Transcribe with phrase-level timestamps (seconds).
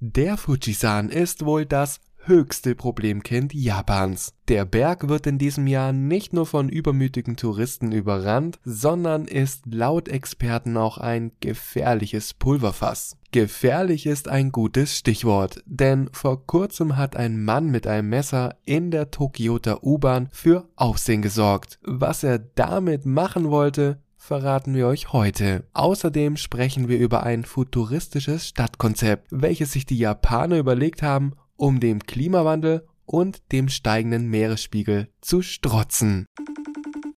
[0.00, 4.34] Der Fujisan ist wohl das höchste Problemkind Japans.
[4.48, 10.08] Der Berg wird in diesem Jahr nicht nur von übermütigen Touristen überrannt, sondern ist laut
[10.08, 13.16] Experten auch ein gefährliches Pulverfass.
[13.32, 18.90] Gefährlich ist ein gutes Stichwort, denn vor kurzem hat ein Mann mit einem Messer in
[18.90, 21.78] der Tokioter U-Bahn für Aufsehen gesorgt.
[21.82, 25.64] Was er damit machen wollte, verraten wir euch heute.
[25.72, 32.00] Außerdem sprechen wir über ein futuristisches Stadtkonzept, welches sich die Japaner überlegt haben, um dem
[32.00, 36.26] Klimawandel und dem steigenden Meeresspiegel zu strotzen.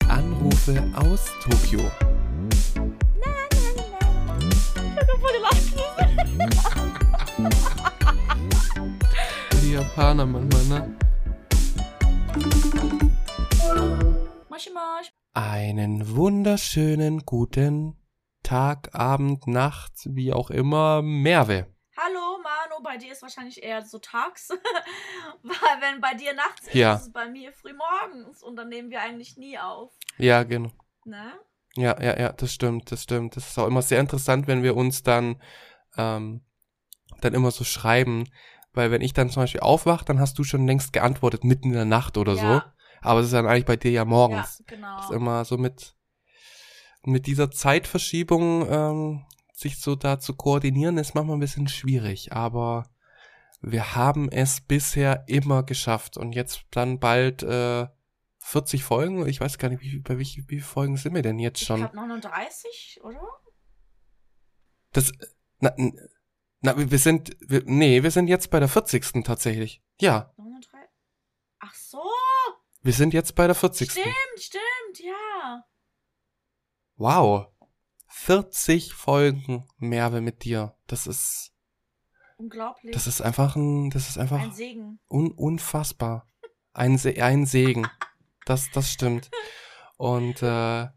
[0.09, 1.79] Anrufe aus Tokio.
[9.63, 10.95] Die Japaner manchmal, ne?
[15.39, 17.95] Einen wunderschönen guten
[18.41, 21.67] Tag, Abend, Nacht, wie auch immer, Merve.
[21.95, 24.49] Hallo Manu, bei dir ist wahrscheinlich eher so tags.
[25.43, 26.95] Weil wenn bei dir nachts ist, Ja.
[26.95, 29.93] ist es bei mir früh morgens und dann nehmen wir eigentlich nie auf.
[30.17, 30.71] Ja, genau.
[31.05, 31.33] Ne?
[31.75, 33.35] Ja, ja, ja, das stimmt, das stimmt.
[33.35, 35.39] Das ist auch immer sehr interessant, wenn wir uns dann,
[35.97, 36.41] ähm,
[37.21, 38.23] dann immer so schreiben.
[38.73, 41.73] Weil wenn ich dann zum Beispiel aufwache, dann hast du schon längst geantwortet, mitten in
[41.75, 42.61] der Nacht oder so.
[43.07, 44.59] Aber das ist dann eigentlich bei dir ja morgens.
[44.59, 44.95] Ja, genau.
[44.97, 45.95] Das ist immer so mit,
[47.03, 52.33] mit dieser Zeitverschiebung, ähm, sich so da zu koordinieren, ist manchmal ein bisschen schwierig.
[52.33, 52.89] Aber
[53.61, 56.17] wir haben es bisher immer geschafft.
[56.17, 57.87] Und jetzt dann bald, äh,
[58.39, 59.27] 40 Folgen.
[59.27, 61.79] Ich weiß gar nicht, wie, bei wie, wie Folgen sind wir denn jetzt ich schon?
[61.79, 63.19] glaube 39, oder?
[64.93, 65.11] Das,
[65.59, 65.99] na, n-
[66.61, 69.23] na, wir sind, wir, nee, wir sind jetzt bei der 40.
[69.25, 69.81] tatsächlich.
[69.99, 70.37] Ja, 39?
[70.37, 70.46] Ach so,
[72.81, 73.91] wir sind jetzt bei der 40.
[73.91, 75.63] stimmt, stimmt, ja.
[76.95, 77.47] Wow.
[78.07, 80.75] 40 Folgen Merve mit dir.
[80.87, 81.51] Das ist,
[82.37, 82.93] Unglaublich.
[82.93, 84.99] das ist einfach ein, das ist einfach Ein Segen.
[85.09, 86.27] un, unfassbar.
[86.73, 87.87] Ein, Se ein Segen.
[88.45, 89.29] Das, das stimmt.
[89.97, 90.87] Und, äh,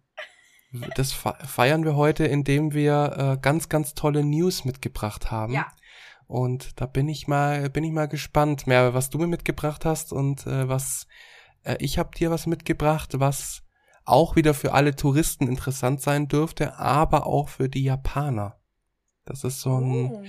[0.94, 5.52] das fe- feiern wir heute, indem wir äh, ganz, ganz tolle News mitgebracht haben.
[5.52, 5.66] Ja.
[6.28, 10.12] Und da bin ich mal, bin ich mal gespannt, mehr, was du mir mitgebracht hast
[10.12, 11.08] und äh, was
[11.78, 13.62] ich habe dir was mitgebracht, was
[14.04, 18.58] auch wieder für alle Touristen interessant sein dürfte, aber auch für die Japaner.
[19.24, 20.24] Das ist so, ein, Oh.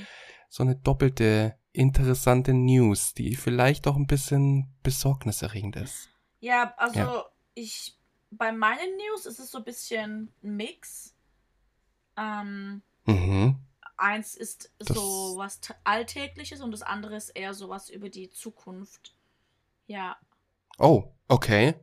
[0.50, 6.10] so eine doppelte interessante News, die vielleicht auch ein bisschen besorgniserregend ist.
[6.42, 7.26] Ja, also Ja.
[7.54, 7.98] ich
[8.30, 11.16] bei meinen News ist es so ein bisschen ein Mix.
[12.18, 13.56] Ähm, Mhm.
[13.98, 18.30] eins ist Das- so was Alltägliches und das andere ist eher so was über die
[18.30, 19.16] Zukunft.
[19.88, 20.18] Ja.
[20.80, 21.76] Oh, okay.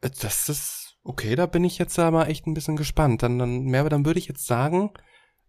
[0.00, 3.22] Äh, Das ist okay, da bin ich jetzt aber echt ein bisschen gespannt.
[3.22, 4.92] Dann, dann, Merve, dann würde ich jetzt sagen,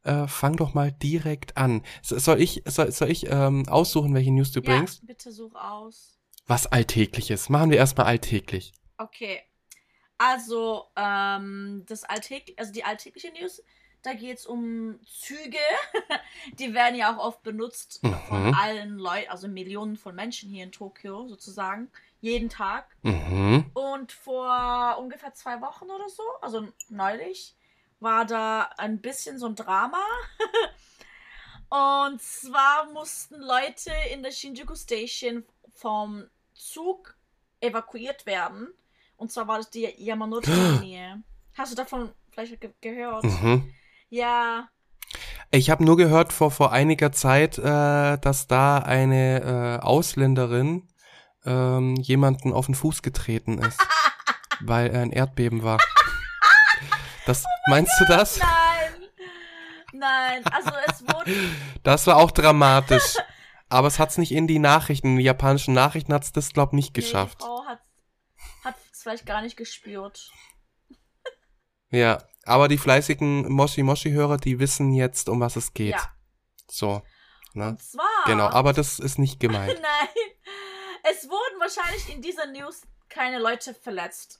[0.03, 1.83] äh, fang doch mal direkt an.
[2.01, 5.05] So- Soll ich, soll, soll ich ähm, aussuchen, welche News du Ja, bringst?
[5.05, 6.17] bitte such aus.
[6.47, 7.49] Was Alltägliches.
[7.49, 8.71] Machen wir erstmal alltäglich.
[8.97, 9.41] Okay.
[10.17, 13.61] Also, ähm, das alltäglich, also die alltägliche News,
[14.01, 15.57] da geht es um Züge.
[16.59, 18.53] die werden ja auch oft benutzt von Mhm.
[18.53, 21.89] allen Leuten, also Millionen von Menschen hier in Tokio sozusagen.
[22.21, 22.85] Jeden Tag.
[23.01, 23.71] Mhm.
[23.73, 27.55] Und vor ungefähr zwei Wochen oder so, also neulich,
[27.99, 30.03] war da ein bisschen so ein Drama.
[31.69, 35.43] Und zwar mussten Leute in der Shinjuku Station
[35.73, 36.25] vom
[36.55, 37.15] Zug
[37.61, 38.69] evakuiert werden.
[39.17, 41.21] Und zwar war das die Yamanote-Linie.
[41.57, 43.23] Hast du davon vielleicht ge gehört?
[43.23, 43.71] Mhm.
[44.09, 44.69] Ja,
[45.51, 50.87] Ich habe nur gehört vor, vor einiger Zeit, äh, dass da eine äh, Ausländerin
[51.45, 53.79] ähm, jemanden auf den Fuß getreten ist,
[54.61, 55.79] weil ein Erdbeben war.
[57.25, 58.39] Das, meinst du das?
[58.39, 58.47] nein.
[59.93, 61.35] Nein, also es wurde.
[61.83, 63.17] Das war auch dramatisch.
[63.67, 66.95] Aber es hat's nicht in die Nachrichten, in die japanischen Nachrichten hat's das, glaub nicht
[66.95, 67.39] Nee, geschafft.
[67.41, 70.31] die Frau hat es vielleicht gar nicht gespürt.
[71.91, 75.91] Ja, aber die fleißigen Moshi-Moshi-Hörer, die wissen jetzt, um was es geht.
[75.91, 76.11] Ja.
[76.67, 77.03] So,
[77.53, 77.69] ne?
[77.69, 78.05] Und zwar.
[78.25, 79.79] Genau, aber das ist nicht gemeint.
[79.79, 80.09] Nein.
[81.11, 84.37] Es wurden wahrscheinlich in dieser News keine Leute verletzt.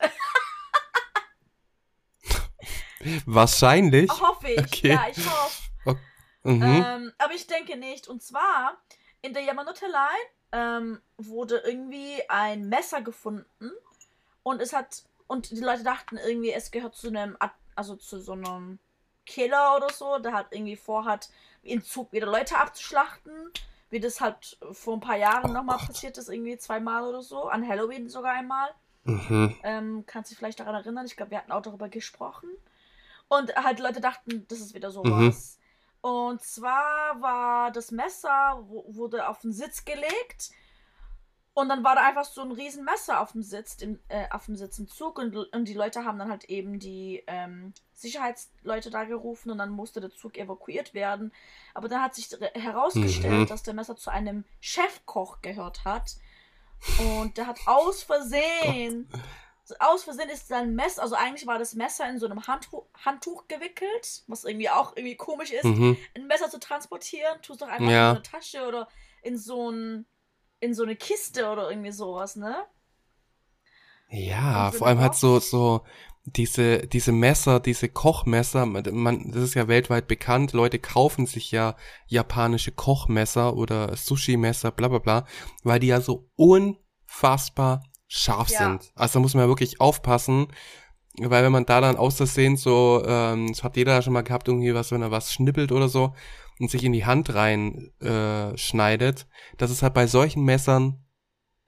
[3.25, 4.10] Wahrscheinlich.
[4.12, 4.60] hoffe ich.
[4.60, 4.89] Okay.
[4.89, 6.00] Ja, ich hoffe.
[6.44, 6.63] Mhm.
[6.63, 8.07] Ähm, aber ich denke nicht.
[8.07, 8.77] Und zwar,
[9.21, 13.71] in der Yamanote Line ähm, wurde irgendwie ein Messer gefunden.
[14.44, 15.04] Und es hat.
[15.27, 17.38] Und die Leute dachten irgendwie, es gehört zu einem.
[17.75, 18.80] Also zu so einem
[19.25, 21.30] Killer oder so, der halt irgendwie vorhat,
[21.63, 23.51] in Zug wieder Leute abzuschlachten.
[23.90, 27.44] Wie das halt vor ein paar Jahren Oh nochmal passiert ist, irgendwie zweimal oder so.
[27.46, 28.70] An Halloween sogar einmal.
[29.04, 29.56] Mhm.
[29.64, 31.06] Ähm, kannst dich vielleicht daran erinnern?
[31.06, 32.50] Ich glaube, wir hatten auch darüber gesprochen.
[33.28, 35.60] Und halt Leute dachten, das ist wieder sowas.
[36.02, 40.52] Und zwar war das Messer, wurde auf den Sitz gelegt.
[41.60, 44.46] Und dann war da einfach so ein riesen Messer auf dem Sitz, im, äh, auf
[44.46, 45.20] dem Sitz im Zug.
[45.20, 49.70] Und, und die Leute haben dann halt eben die ähm, Sicherheitsleute da gerufen und dann
[49.70, 51.34] musste der Zug evakuiert werden.
[51.74, 53.48] Aber dann hat sich herausgestellt, mhm.
[53.48, 56.16] dass der Messer zu einem Chefkoch gehört hat.
[56.98, 59.10] Und der hat aus Versehen
[59.78, 63.48] aus Versehen ist sein Messer, also eigentlich war das Messer in so einem Handtuch, Handtuch
[63.48, 65.98] gewickelt, was irgendwie auch irgendwie komisch ist, mhm.
[66.16, 67.42] ein Messer zu transportieren.
[67.42, 68.10] Tust doch einfach ja.
[68.10, 68.88] in so eine Tasche oder
[69.22, 70.06] in so ein,
[70.60, 72.66] in so eine Kiste oder irgendwie sowas, ne?
[74.10, 75.82] Ja, vor allem halt so, so
[76.26, 81.76] diese, diese Messer, diese Kochmesser, man, das ist ja weltweit bekannt, Leute kaufen sich ja
[82.08, 85.26] japanische Kochmesser oder Sushi-Messer, bla bla bla,
[85.64, 88.60] weil die ja so unfassbar scharf ja.
[88.60, 88.92] sind.
[88.96, 90.48] Also da muss man ja wirklich aufpassen,
[91.18, 94.48] weil wenn man da dann aus Versehen so, ähm, das hat jeder schon mal gehabt,
[94.48, 96.14] irgendwie was, wenn er was schnippelt oder so
[96.60, 99.28] und sich in die Hand rein äh, schneidet,
[99.58, 101.04] das ist halt bei solchen Messern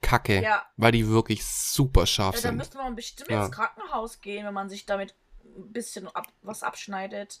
[0.00, 0.64] kacke, ja.
[0.76, 2.50] weil die wirklich super scharf ja, sind.
[2.52, 3.44] Da müsste man bestimmt ja.
[3.44, 7.40] ins Krankenhaus gehen, wenn man sich damit ein bisschen ab, was abschneidet.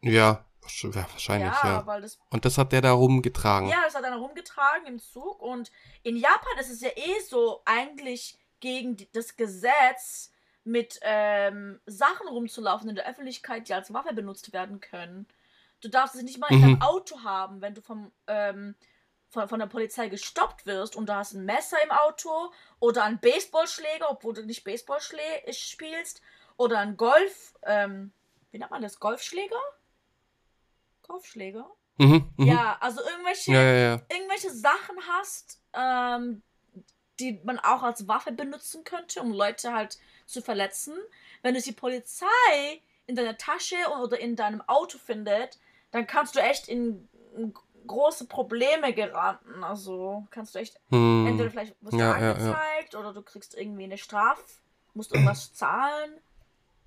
[0.00, 1.86] Ja, wahrscheinlich, ja, ja.
[1.86, 3.68] Weil das, und das hat der da rumgetragen.
[3.68, 5.40] Ja, das hat er da rumgetragen im Zug.
[5.40, 5.70] Und
[6.02, 10.32] in Japan ist es ja eh so eigentlich gegen die, das Gesetz,
[10.66, 15.26] mit ähm, Sachen rumzulaufen in der Öffentlichkeit, die als Waffe benutzt werden können.
[15.80, 16.82] Du darfst es nicht mal in deinem mhm.
[16.82, 18.74] Auto haben, wenn du vom, ähm,
[19.28, 23.18] von, von der Polizei gestoppt wirst und du hast ein Messer im Auto oder einen
[23.18, 26.20] Baseballschläger, obwohl du nicht Baseball spielst,
[26.56, 28.12] oder ein Golf, ähm,
[28.50, 29.60] wie nennt man das, Golfschläger?
[31.02, 31.70] Golfschläger?
[31.98, 32.46] Mhm, mh.
[32.46, 34.02] Ja, also irgendwelche, ja, ja, ja.
[34.10, 36.42] irgendwelche Sachen hast, ähm,
[37.20, 40.94] die man auch als Waffe benutzen könnte, um Leute halt zu verletzen.
[41.42, 45.58] Wenn es die Polizei in deiner Tasche oder in deinem Auto findet,
[45.96, 47.54] dann kannst du echt in, in
[47.86, 49.64] große Probleme geraten.
[49.64, 51.26] Also kannst du echt hm.
[51.26, 52.98] entweder vielleicht wirst du ja, angezeigt ja, ja.
[52.98, 54.42] oder du kriegst irgendwie eine Strafe,
[54.94, 56.10] musst irgendwas zahlen.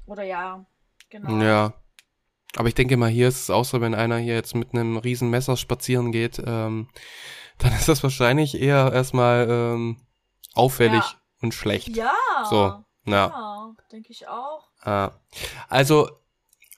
[0.05, 0.65] Oder ja,
[1.09, 1.41] genau.
[1.43, 1.73] Ja.
[2.55, 4.97] Aber ich denke mal, hier ist es auch so, wenn einer hier jetzt mit einem
[4.97, 6.89] riesen Messer spazieren geht, ähm,
[7.59, 9.97] dann ist das wahrscheinlich eher erstmal ähm,
[10.53, 11.21] auffällig ja.
[11.41, 11.89] und schlecht.
[11.95, 12.13] Ja.
[12.49, 12.55] So,
[13.05, 13.27] ja.
[13.27, 14.69] ja denke ich auch.
[14.83, 15.09] Äh,
[15.67, 16.09] also,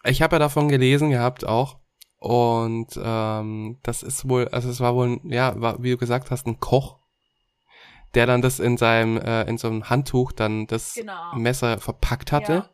[0.03, 1.80] ich habe ja davon gelesen gehabt auch.
[2.21, 6.45] Und ähm, das ist wohl, also es war wohl, ja, war, wie du gesagt hast,
[6.45, 6.99] ein Koch,
[8.13, 11.35] der dann das in seinem, äh, in so einem Handtuch dann das genau.
[11.35, 12.53] Messer verpackt hatte.
[12.53, 12.69] Ja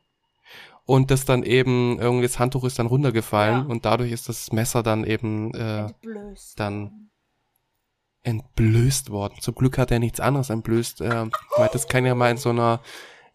[0.88, 3.66] und das dann eben irgendwie das Handtuch ist dann runtergefallen ja.
[3.66, 6.60] und dadurch ist das Messer dann eben äh, entblößt.
[6.60, 7.10] dann
[8.24, 9.36] entblößt worden.
[9.42, 11.26] Zum Glück hat er nichts anderes entblößt, äh,
[11.58, 12.80] weil das kann ja mal in so einer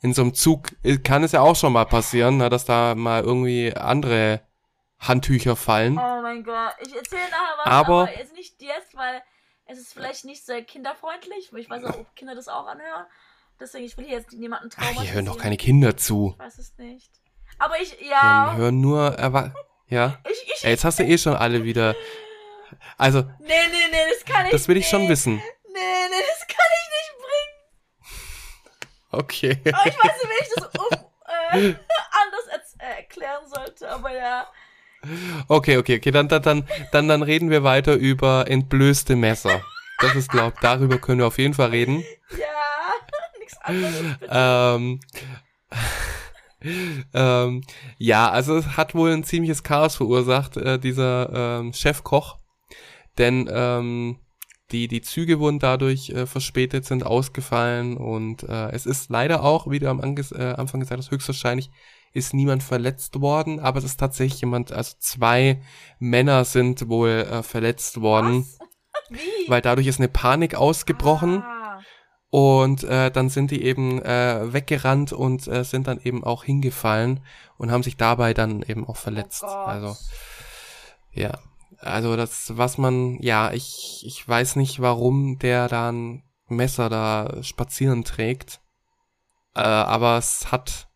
[0.00, 2.94] in so einem Zug äh, kann es ja auch schon mal passieren, ne, dass da
[2.94, 4.40] mal irgendwie andere
[5.02, 5.98] Handtücher fallen.
[5.98, 9.22] Oh mein Gott, ich erzähle nachher was, aber, aber jetzt nicht jetzt, weil
[9.66, 13.06] es ist vielleicht nicht sehr kinderfreundlich, weil ich weiß auch, ob Kinder das auch anhören.
[13.60, 15.04] Deswegen, ich will hier jetzt niemanden traumatisieren.
[15.04, 16.34] Hier hören doch keine Kinder zu.
[16.34, 17.10] Ich weiß es nicht.
[17.58, 18.46] Aber ich, ja.
[18.46, 19.52] Dann hören nur Erwa
[19.88, 20.18] Ja.
[20.30, 21.94] Ich, ich, Ey, jetzt hast du eh schon alle wieder.
[22.96, 23.22] Also.
[23.40, 25.36] Nee, nee, nee, das kann ich Das will ich schon wissen.
[25.36, 27.12] Nee, nee, das kann ich nicht
[27.98, 29.20] bringen.
[29.22, 29.60] Okay.
[29.72, 31.74] Aber ich weiß nicht, wie ich das um, äh,
[32.22, 34.46] anders äh, erklären sollte, aber ja.
[35.48, 39.62] Okay, okay, okay, dann, dann, dann, dann, dann reden wir weiter über entblößte Messer.
[40.00, 42.04] Das ist, glaub, darüber können wir auf jeden Fall reden.
[42.30, 42.46] Ja,
[43.38, 44.18] nichts anderes.
[44.20, 44.28] Bitte.
[44.30, 45.00] Ähm,
[47.14, 47.62] ähm,
[47.98, 52.38] ja, also es hat wohl ein ziemliches Chaos verursacht, äh, dieser ähm, Chefkoch.
[53.18, 54.18] Denn ähm,
[54.70, 59.68] die, die Züge wurden dadurch äh, verspätet, sind ausgefallen und äh, es ist leider auch,
[59.70, 61.70] wie du am Anges äh, Anfang gesagt hast, höchstwahrscheinlich
[62.12, 65.60] ist niemand verletzt worden, aber es ist tatsächlich jemand, also zwei
[65.98, 68.46] Männer sind wohl äh, verletzt worden.
[69.48, 71.42] Weil dadurch ist eine Panik ausgebrochen.
[71.42, 71.62] Ah
[72.32, 77.20] und äh, dann sind die eben äh, weggerannt und äh, sind dann eben auch hingefallen
[77.58, 79.44] und haben sich dabei dann eben auch verletzt.
[79.46, 79.94] Oh also
[81.12, 81.38] ja,
[81.76, 87.42] also das, was man, ja, ich, ich weiß nicht, warum der da ein Messer da
[87.42, 88.62] spazieren trägt.
[89.54, 90.88] Äh, aber es hat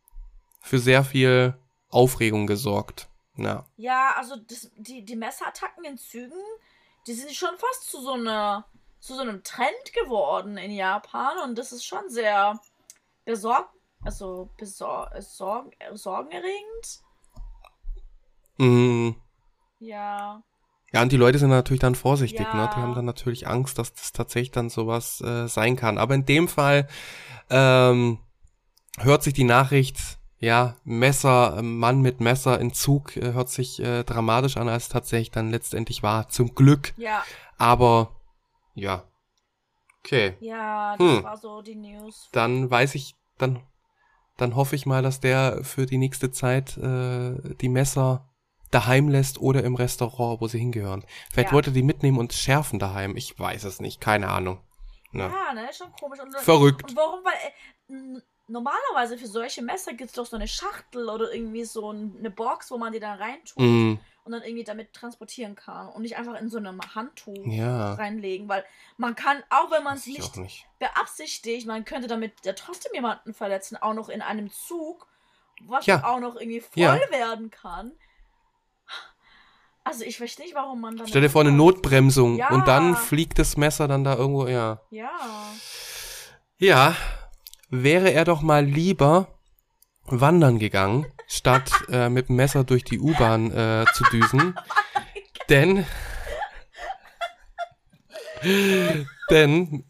[0.67, 1.57] für sehr viel
[1.91, 3.09] Aufregung gesorgt.
[3.37, 3.65] Ja.
[3.77, 6.41] Ja, also das, die, die Messerattacken in Zügen,
[7.07, 8.67] die sind schon fast zu so einer
[8.99, 12.59] zu so einem Trend geworden in Japan und das ist schon sehr
[13.25, 13.71] besorgt,
[14.03, 17.03] also besor sorgen, sorgenerregend.
[18.57, 19.17] Mhm.
[19.79, 20.43] Ja.
[20.93, 22.55] Ja, und die Leute sind natürlich dann vorsichtig, ja.
[22.55, 22.71] ne?
[22.75, 25.99] Die haben dann natürlich Angst, dass das tatsächlich dann sowas äh, sein kann.
[25.99, 26.89] Aber in dem Fall
[27.51, 28.19] ähm,
[28.99, 34.05] hört sich die Nachricht ja, Messer, Mann mit Messer in Zug äh, hört sich äh,
[34.05, 36.29] dramatisch an, als es tatsächlich dann letztendlich war.
[36.29, 36.93] Zum Glück.
[36.97, 37.25] Ja,
[37.59, 38.11] Aber
[38.75, 39.05] ja.
[40.05, 40.37] Okay.
[40.41, 41.25] ja, das Hm.
[41.25, 42.29] war so die News.
[42.33, 43.61] Dann weiß ich, dann,
[44.37, 48.29] dann hoffe ich mal, dass der für die nächste Zeit äh, die Messer
[48.71, 51.05] daheim lässt oder im Restaurant, wo sie hingehören.
[51.33, 51.55] Vielleicht Ja.
[51.55, 53.17] wollte er die mitnehmen und schärfen daheim.
[53.17, 54.61] Ich weiß es nicht, keine Ahnung.
[55.13, 55.29] Ja.
[55.29, 56.21] Ja, ne, schon komisch.
[56.21, 56.91] Und, Verrückt.
[56.91, 57.21] und warum?
[57.25, 61.93] Weil äh, normalerweise für solche Messer gibt es doch so eine Schachtel oder irgendwie so
[61.93, 65.89] ein- eine Box, wo man die dann reintut Mm, und dann irgendwie damit transportieren kann
[65.89, 67.95] und nicht einfach in so einem Handtuch ja.
[67.95, 68.65] reinlegen, weil
[68.97, 70.67] man kann, auch wenn man es nicht nicht.
[70.79, 75.07] beabsichtigt, man könnte damit ja trotzdem jemanden verletzen, auch noch in einem Zug,
[75.63, 76.05] was Ja.
[76.05, 76.99] auch noch irgendwie voll Ja.
[77.11, 77.93] werden kann.
[79.85, 81.07] Also ich verstehe nicht, warum man dann.
[81.07, 82.49] Stell dir vor, eine Notbremsung Ja.
[82.51, 84.81] und dann fliegt das Messer dann da irgendwo, ja.
[84.91, 85.11] Ja.
[86.59, 86.97] Ja,
[87.69, 89.39] wäre er doch mal lieber
[90.05, 94.55] wandern gegangen, statt äh, mit dem Messer durch die U-Bahn äh, zu düsen.
[95.49, 95.85] denn,
[99.31, 99.85] denn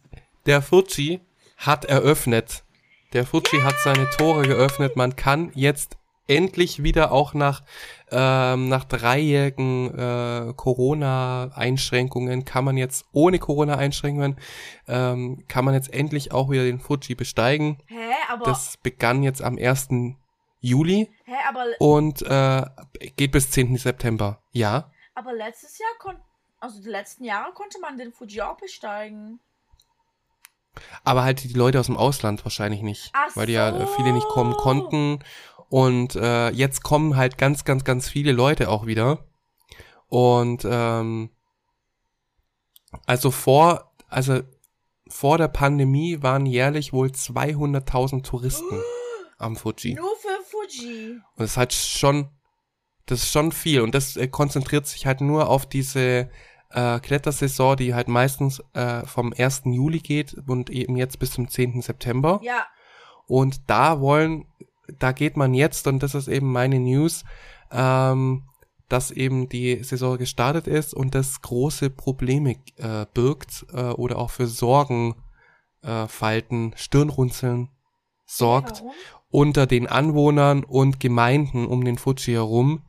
[0.46, 1.20] der Fuji
[1.56, 2.64] hat eröffnet.
[3.12, 4.96] Der Fuji hat seine Tore geöffnet.
[4.96, 5.96] Man kann jetzt
[6.28, 7.62] endlich wieder auch nach
[8.10, 14.36] ähm, nach dreijährigen äh, Corona-Einschränkungen kann man jetzt ohne Corona-Einschränkungen
[14.86, 17.78] ähm, kann man jetzt endlich auch wieder den Fuji besteigen.
[17.86, 17.96] Hä,
[18.28, 18.44] aber.
[18.44, 19.88] Das begann jetzt am 1.
[20.60, 22.62] Juli hä, aber, und äh,
[23.16, 23.76] geht bis 10.
[23.76, 24.40] September.
[24.52, 26.22] Ja, aber letztes Jahr konnte.
[26.58, 29.40] Also die letzten Jahre konnte man den Fuji auch besteigen.
[31.04, 33.86] aber halt die Leute aus dem Ausland wahrscheinlich nicht, Ach weil die ja äh, so.
[33.88, 35.20] viele nicht kommen konnten.
[35.68, 39.24] Und äh, jetzt kommen halt ganz, ganz, ganz viele Leute auch wieder.
[40.08, 41.30] Und ähm,
[43.04, 44.40] also vor, also
[45.08, 48.80] vor der Pandemie waren jährlich wohl 200.000 Touristen
[49.38, 49.94] am Fuji.
[49.94, 51.20] Nur für Fuji.
[51.34, 52.28] Und das ist halt schon,
[53.06, 53.80] das ist schon viel.
[53.80, 56.30] Und das äh, konzentriert sich halt nur auf diese
[56.70, 59.62] äh, Klettersaison, die halt meistens äh, vom 1.
[59.66, 61.82] Juli geht und eben jetzt bis zum 10.
[61.82, 62.40] September.
[62.42, 62.66] Ja.
[63.26, 64.46] Und da wollen,
[64.98, 67.24] da geht man jetzt, und das ist eben meine News,
[67.70, 68.44] ähm,
[68.88, 74.30] dass eben die Saison gestartet ist und das große Probleme äh, birgt äh, oder auch
[74.30, 75.16] für Sorgen,
[75.82, 77.68] äh, Falten, Stirnrunzeln
[78.24, 78.92] sorgt Warum?
[79.30, 82.82] unter den Anwohnern und Gemeinden um den Fuji herum.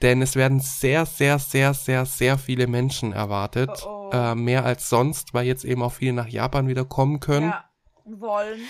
[0.00, 3.70] Denn es werden sehr, sehr, sehr, sehr, sehr viele Menschen erwartet.
[3.86, 4.10] Oh, oh.
[4.12, 7.50] Äh, mehr als sonst, weil jetzt eben auch viele nach Japan wieder kommen können.
[7.50, 7.64] Ja.
[8.04, 8.60] Wollen.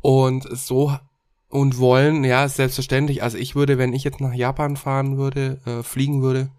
[0.00, 0.96] Und so
[1.48, 3.22] und wollen, ja, selbstverständlich.
[3.22, 6.50] Also ich würde, wenn ich jetzt nach Japan fahren würde, äh, fliegen würde,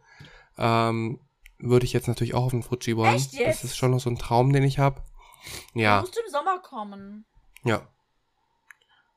[0.58, 1.20] ähm,
[1.60, 3.16] würde ich jetzt natürlich auch auf den Fuji wollen.
[3.16, 3.64] Echt jetzt?
[3.64, 5.02] Das ist schon noch so ein Traum, den ich habe.
[5.74, 5.96] Ja.
[5.96, 7.26] Ja, musst du im Sommer kommen.
[7.64, 7.82] ja.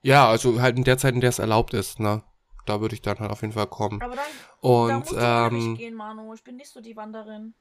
[0.03, 2.23] Ja, also halt in der Zeit, in der es erlaubt ist, ne?
[2.65, 4.01] Da würde ich dann halt auf jeden Fall kommen.
[4.01, 4.25] Aber dann,
[4.63, 6.33] da Und musst du ähm, gehen, Manu.
[6.33, 7.53] Ich bin nicht so die Wanderin.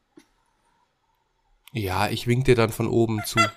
[1.73, 3.39] ja, ich wink dir dann von oben zu.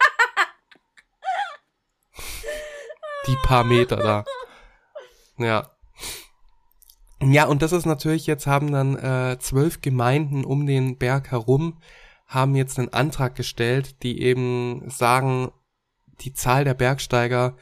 [3.29, 4.25] Die paar Meter da.
[5.43, 5.71] Ja.
[7.21, 11.81] Ja, und das ist natürlich, jetzt haben dann äh, zwölf Gemeinden um den Berg herum,
[12.27, 15.53] haben jetzt einen Antrag gestellt, die eben sagen,
[16.21, 17.57] die Zahl der Bergsteiger,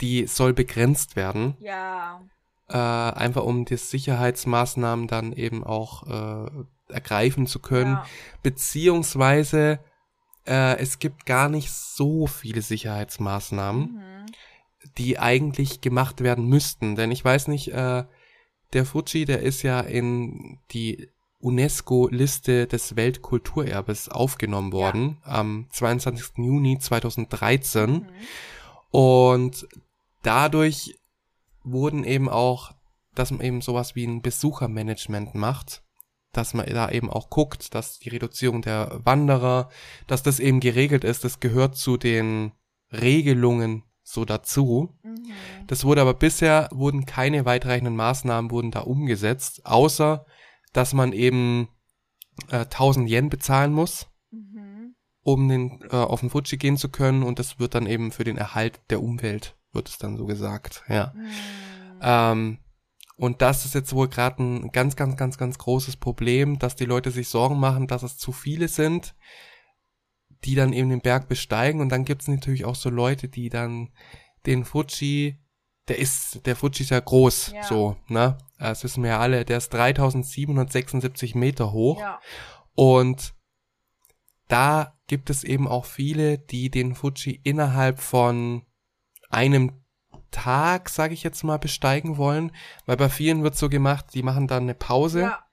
[0.00, 2.22] die soll begrenzt werden, Ja.
[2.68, 6.50] äh, einfach um die Sicherheitsmaßnahmen dann eben auch äh,
[6.88, 8.04] ergreifen zu können Ja.
[8.42, 9.80] beziehungsweise
[10.46, 14.26] äh, es gibt gar nicht so viele Sicherheitsmaßnahmen, Mhm.
[14.98, 16.96] Die eigentlich gemacht werden müssten.
[16.96, 18.04] Denn ich weiß nicht, äh,
[18.72, 21.08] der Fuji, der ist ja in die
[21.40, 26.38] UNESCO-Liste des Weltkulturerbes aufgenommen worden am 22.
[26.38, 27.90] Juni 2013.
[27.90, 28.06] Mhm.
[28.90, 29.66] Und
[30.22, 30.98] dadurch
[31.64, 32.72] wurden eben auch,
[33.14, 35.82] dass man eben sowas wie ein Besuchermanagement macht,
[36.32, 39.68] dass man da eben auch guckt, dass die Reduzierung der Wanderer,
[40.06, 42.52] dass das eben geregelt ist, das gehört zu den
[42.90, 44.94] Regelungen so dazu.
[45.02, 45.22] Mhm.
[45.66, 50.26] Das wurde aber bisher, wurden keine weitreichenden Maßnahmen wurden da umgesetzt, außer,
[50.72, 51.68] dass man eben
[52.50, 54.94] äh, 1000 Yen bezahlen muss Mhm.
[55.22, 58.24] um den äh, auf den Fuji gehen zu können und das wird dann eben für
[58.24, 62.00] den Erhalt der Umwelt wird es dann so gesagt ja Mhm.
[62.00, 62.58] ähm,
[63.16, 66.86] und das ist jetzt wohl gerade ein ganz ganz ganz ganz großes Problem dass die
[66.86, 69.14] Leute sich Sorgen machen dass es zu viele sind
[70.44, 71.80] die dann eben den Berg besteigen.
[71.80, 73.90] Und dann gibt es natürlich auch so Leute die dann
[74.46, 75.38] den Fuji
[75.88, 77.62] der ist der Fuji ist ja groß Ja.
[77.64, 78.38] so ne?
[78.58, 79.44] Das wissen wir ja alle.
[79.44, 82.00] Der ist 3776 Meter hoch.
[82.00, 82.20] Ja.
[82.74, 83.34] und
[84.48, 88.66] da gibt es eben auch viele, die den Fuji innerhalb von
[89.30, 89.82] einem
[90.30, 92.52] Tag, sage ich jetzt mal, besteigen wollen,
[92.86, 95.44] weil bei vielen wird so gemacht, die machen dann eine Pause Ja,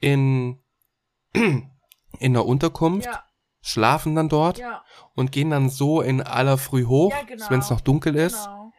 [0.00, 0.60] in
[1.32, 3.24] in der Unterkunft, ja,
[3.66, 4.82] schlafen dann dort ja,
[5.14, 7.46] und gehen dann so in aller Früh hoch, Ja, genau.
[7.50, 8.72] wenn es noch dunkel ist, genau.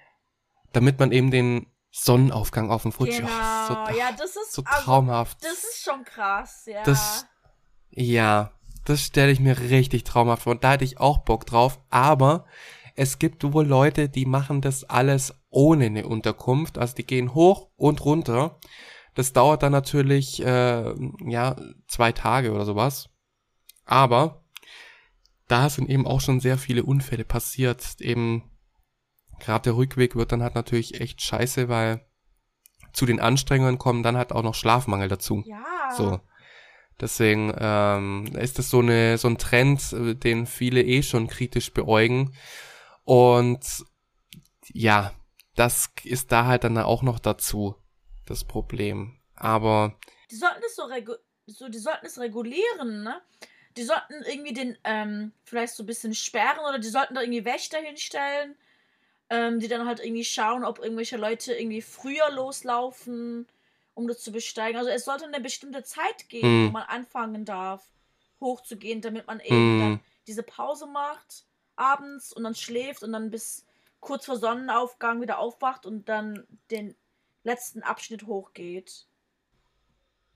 [0.74, 3.18] damit man eben den Sonnenaufgang auf dem Fuji.
[3.18, 5.44] Genau, Oh, so, ja, das ist so also, traumhaft.
[5.44, 6.84] das ist schon krass, ja.
[6.84, 7.26] Das-
[7.90, 8.52] Ja,
[8.86, 10.52] das stelle ich mir richtig traumhaft vor.
[10.54, 11.80] Und da hätte ich auch Bock drauf.
[11.90, 12.46] Aber
[12.96, 16.78] es gibt wohl Leute, die machen das alles ohne eine Unterkunft.
[16.78, 18.60] Also die gehen hoch und runter.
[19.16, 20.94] Das dauert dann natürlich, äh,
[21.26, 21.56] ja,
[21.88, 23.10] zwei Tage oder sowas.
[23.86, 24.44] Aber
[25.48, 28.00] da sind eben auch schon sehr viele Unfälle passiert.
[28.00, 28.50] Eben
[29.40, 32.06] gerade der Rückweg wird dann halt natürlich echt scheiße, weil
[32.94, 35.44] zu den Anstrengungen kommen dann halt auch noch Schlafmangel dazu.
[35.46, 35.64] ja.
[35.96, 36.20] So.
[37.00, 41.72] Deswegen ähm, ist das so eine so ein Trend, äh, den viele eh schon kritisch
[41.72, 42.34] beäugen.
[43.04, 43.86] Und
[44.74, 45.14] ja,
[45.56, 47.76] das ist da halt dann auch noch dazu
[48.26, 49.20] das Problem.
[49.36, 49.96] Aber
[50.32, 51.14] Die sollten das so, regu
[51.46, 53.22] so, die sollten es regulieren, ne?
[53.78, 57.46] Die sollten irgendwie den, ähm, vielleicht so ein bisschen sperren oder die sollten da irgendwie
[57.46, 58.56] Wächter hinstellen,
[59.30, 63.48] ähm, die dann halt irgendwie schauen, ob irgendwelche Leute irgendwie früher loslaufen,
[63.94, 64.78] um das zu besteigen.
[64.78, 66.66] Also es sollte eine bestimmte Zeit geben, Hm.
[66.66, 67.86] wo man anfangen darf,
[68.42, 69.78] hochzugehen, damit man eben Hm.
[69.78, 73.66] dann diese Pause macht abends und dann schläft und dann bis
[74.00, 76.96] kurz vor Sonnenaufgang wieder aufwacht und dann den
[77.44, 79.08] letzten Abschnitt hochgeht.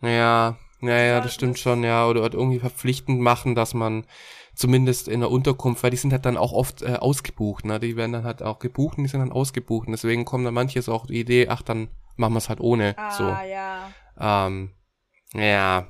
[0.01, 2.07] ja, ja, ja, sollten das stimmt schon, ja.
[2.07, 4.05] Oder, oder irgendwie verpflichtend machen, dass man
[4.55, 7.79] zumindest in der Unterkunft, weil die sind halt dann auch oft äh, ausgebucht, ne?
[7.79, 9.87] Die werden dann halt auch gebucht und die sind dann ausgebucht.
[9.87, 12.95] Und deswegen kommen dann manches auch die Idee, ach, dann machen wir es halt ohne.
[12.97, 13.23] Ah, so.
[13.23, 13.91] ja.
[14.19, 14.71] Ähm,
[15.33, 15.87] ja.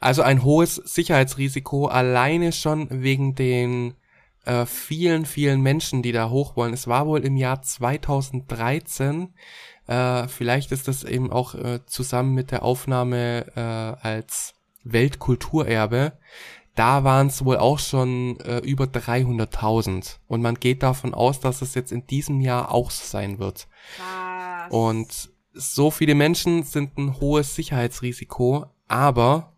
[0.00, 3.94] Also ein hohes Sicherheitsrisiko alleine schon wegen den
[4.44, 6.72] äh, vielen, vielen Menschen, die da hoch wollen.
[6.72, 9.34] Es war wohl im Jahr 2013,
[9.90, 14.54] äh, vielleicht ist das eben auch äh, zusammen mit der Aufnahme äh, als
[14.84, 16.12] Weltkulturerbe,
[16.76, 20.18] da waren es wohl auch schon äh, über 300.000.
[20.28, 23.66] Und man geht davon aus, dass es jetzt in diesem Jahr auch so sein wird.
[23.96, 24.70] Krass.
[24.70, 29.52] Und so viele Menschen sind ein hohes Sicherheitsrisiko, aber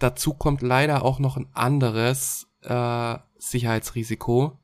[0.00, 4.58] dazu kommt leider auch noch ein anderes äh, Sicherheitsrisiko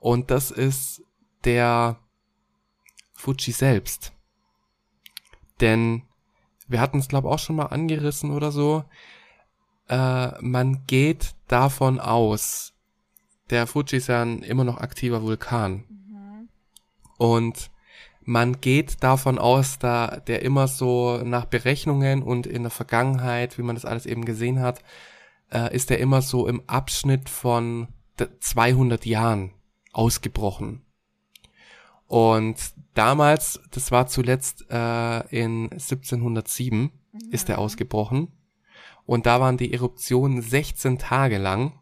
[0.00, 1.04] und das ist
[1.44, 2.00] der
[3.14, 4.12] Fuji selbst.
[5.60, 6.02] Denn
[6.68, 8.84] wir hatten es glaube auch schon mal angerissen oder so.
[9.88, 12.72] Äh, man geht davon aus,
[13.50, 15.84] der Fuji ist ja ein immer noch aktiver Vulkan.
[15.88, 16.48] Mhm.
[17.18, 17.70] Und
[18.24, 23.62] man geht davon aus, da der immer so nach Berechnungen und in der Vergangenheit, wie
[23.62, 24.82] man das alles eben gesehen hat,
[25.52, 27.88] äh, ist er immer so im Abschnitt von
[28.18, 29.52] d- 200 Jahren
[29.92, 30.82] ausgebrochen.
[32.12, 36.90] Und damals, das war zuletzt äh, in 1707,
[37.30, 37.62] ist er Mhm.
[37.62, 38.28] ausgebrochen.
[39.06, 41.72] Und da waren die Eruptionen 16 Tage lang.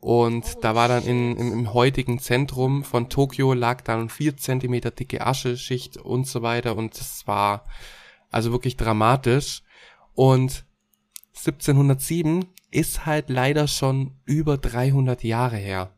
[0.00, 4.38] Und Oh, da war dann in, im, im heutigen Zentrum von Tokio lag dann vier
[4.38, 6.74] Zentimeter dicke Ascheschicht und so weiter.
[6.74, 7.66] Und es war
[8.30, 9.62] also wirklich dramatisch.
[10.14, 10.64] Und
[11.36, 15.92] 1707 ist halt leider schon über 300 Jahre her.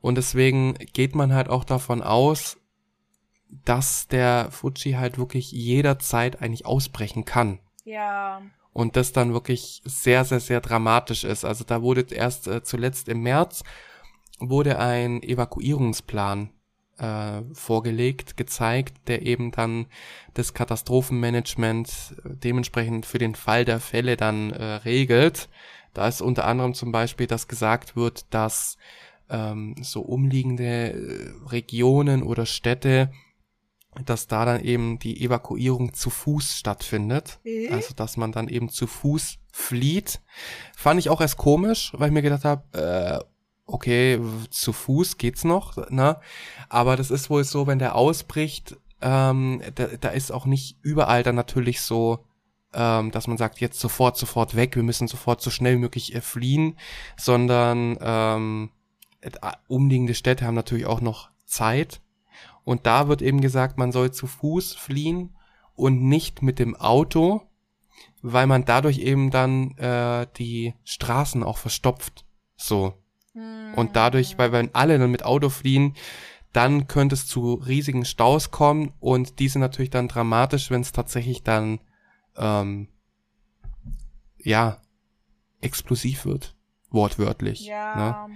[0.00, 2.56] Und deswegen geht man halt auch davon aus,
[3.48, 8.42] dass der Fuji halt wirklich jederzeit eigentlich ausbrechen kann Ja.
[8.72, 11.44] und das dann wirklich sehr, sehr, sehr dramatisch ist.
[11.44, 13.62] Also da wurde erst äh, zuletzt im März
[14.40, 16.50] wurde ein Evakuierungsplan
[16.98, 19.86] äh, vorgelegt, gezeigt, der eben dann
[20.34, 21.88] das Katastrophenmanagement
[22.24, 25.48] äh, dementsprechend für den Fall der Fälle dann äh, regelt.
[25.94, 28.76] Da ist unter anderem zum Beispiel, dass gesagt wird, dass
[29.30, 33.10] ähm, so umliegende äh, Regionen oder Städte,
[34.04, 37.40] dass da dann eben die Evakuierung zu Fuß stattfindet.
[37.44, 37.68] Äh?
[37.70, 40.20] Also, dass man dann eben zu Fuß flieht.
[40.76, 43.24] Fand ich auch erst komisch, weil ich mir gedacht habe, äh,
[43.66, 46.18] okay, zu Fuß geht's noch, ne?
[46.68, 51.22] Aber das ist wohl so, wenn der ausbricht, ähm, da, da ist auch nicht überall
[51.22, 52.24] dann natürlich so,
[52.74, 56.14] ähm, dass man sagt, jetzt sofort, sofort weg, wir müssen sofort so schnell wie möglich
[56.14, 56.76] äh, fliehen,
[57.16, 58.70] sondern ähm,
[59.20, 59.30] äh,
[59.68, 62.00] umliegende Städte haben natürlich auch noch Zeit.
[62.68, 65.34] Und da wird eben gesagt, man soll zu Fuß fliehen
[65.74, 67.40] und nicht mit dem Auto,
[68.20, 72.26] weil man dadurch eben dann äh, die Straßen auch verstopft.
[72.56, 72.92] So.
[73.32, 73.72] Hm.
[73.74, 75.94] Und dadurch, weil wenn alle dann mit Auto fliehen,
[76.52, 80.92] dann könnte es zu riesigen Staus kommen und die sind natürlich dann dramatisch, wenn es
[80.92, 81.80] tatsächlich dann
[82.36, 82.88] ähm,
[84.36, 84.82] ja
[85.62, 86.54] explosiv wird,
[86.90, 87.62] wortwörtlich.
[87.62, 87.70] Ne?
[87.72, 88.28] Ja.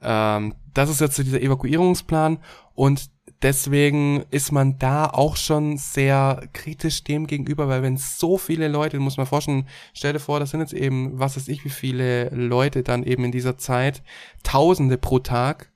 [0.00, 2.38] Ähm, das ist jetzt so dieser Evakuierungsplan
[2.72, 8.68] und deswegen ist man da auch schon sehr kritisch dem gegenüber, weil wenn so viele
[8.68, 11.70] Leute, muss man forschen, stell dir vor, das sind jetzt eben, was weiß ich, wie
[11.70, 14.02] viele Leute dann eben in dieser Zeit,
[14.42, 15.70] Tausende pro Tag,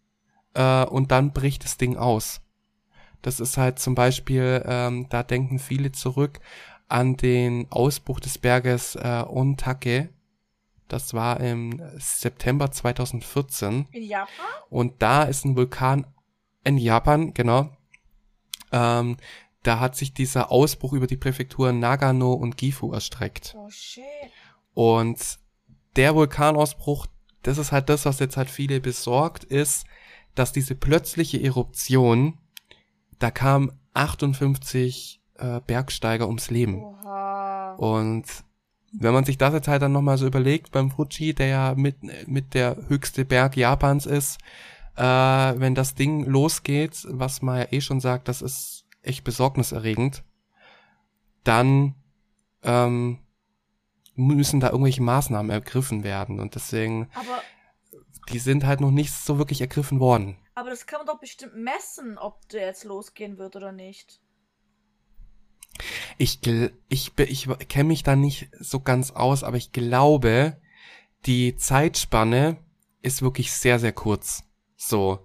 [0.55, 2.40] äh, und dann bricht das Ding aus.
[3.23, 6.40] Das ist halt zum Beispiel, ähm, da denken viele zurück
[6.88, 10.09] an den Ausbruch des Berges äh, Ontake.
[10.88, 13.87] Das war im September 2014.
[13.92, 14.29] In Japan?
[14.70, 16.07] Und da ist ein Vulkan
[16.64, 17.70] in Japan, genau.
[18.73, 19.16] Ähm,
[19.62, 23.55] da hat sich dieser Ausbruch über die Präfekturen Nagano und Gifu erstreckt.
[23.59, 24.05] Oh shit.
[24.75, 25.38] Und
[25.96, 27.07] der Vulkanausbruch,
[27.42, 29.85] das ist halt das, was jetzt halt viele besorgt, ist,
[30.35, 32.38] dass diese plötzliche Eruption,
[33.18, 36.83] da kamen 58 äh, Bergsteiger ums Leben.
[36.83, 37.75] Oha.
[37.75, 38.25] Und
[38.92, 41.96] wenn man sich das jetzt halt dann nochmal so überlegt, beim Fuji, der ja mit,
[42.27, 44.38] mit der höchste Berg Japans ist,
[44.96, 50.22] äh, wenn das Ding losgeht, was man ja eh schon sagt, das ist echt besorgniserregend,
[51.44, 51.94] dann
[52.62, 53.18] ähm,
[54.14, 56.40] müssen da irgendwelche Maßnahmen ergriffen werden.
[56.40, 57.42] Und deswegen, Aber,
[58.31, 60.37] die sind halt noch nicht so wirklich ergriffen worden.
[60.55, 64.20] aber das kann man doch bestimmt messen, ob der jetzt losgehen wird oder nicht.
[66.18, 66.40] Ich,
[66.88, 70.61] ich, ich kenne mich da nicht so ganz aus, aber ich glaube,
[71.24, 72.59] die Zeitspanne
[73.00, 74.42] ist wirklich sehr, sehr kurz.
[74.81, 75.21] So.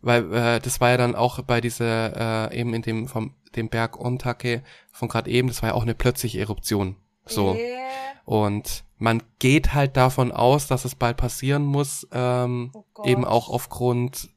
[0.00, 3.70] Weil äh, das war ja dann auch bei dieser, äh, eben in dem, vom dem
[3.70, 6.96] Berg Ontake von gerade eben, das war ja auch eine plötzliche Eruption.
[7.24, 7.54] So.
[7.54, 7.78] Äh,
[8.24, 13.48] Und man geht halt davon aus, dass es bald passieren muss, ähm, oh eben auch
[13.48, 14.28] aufgrund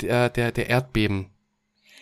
[0.00, 1.30] der, der, der Erdbeben.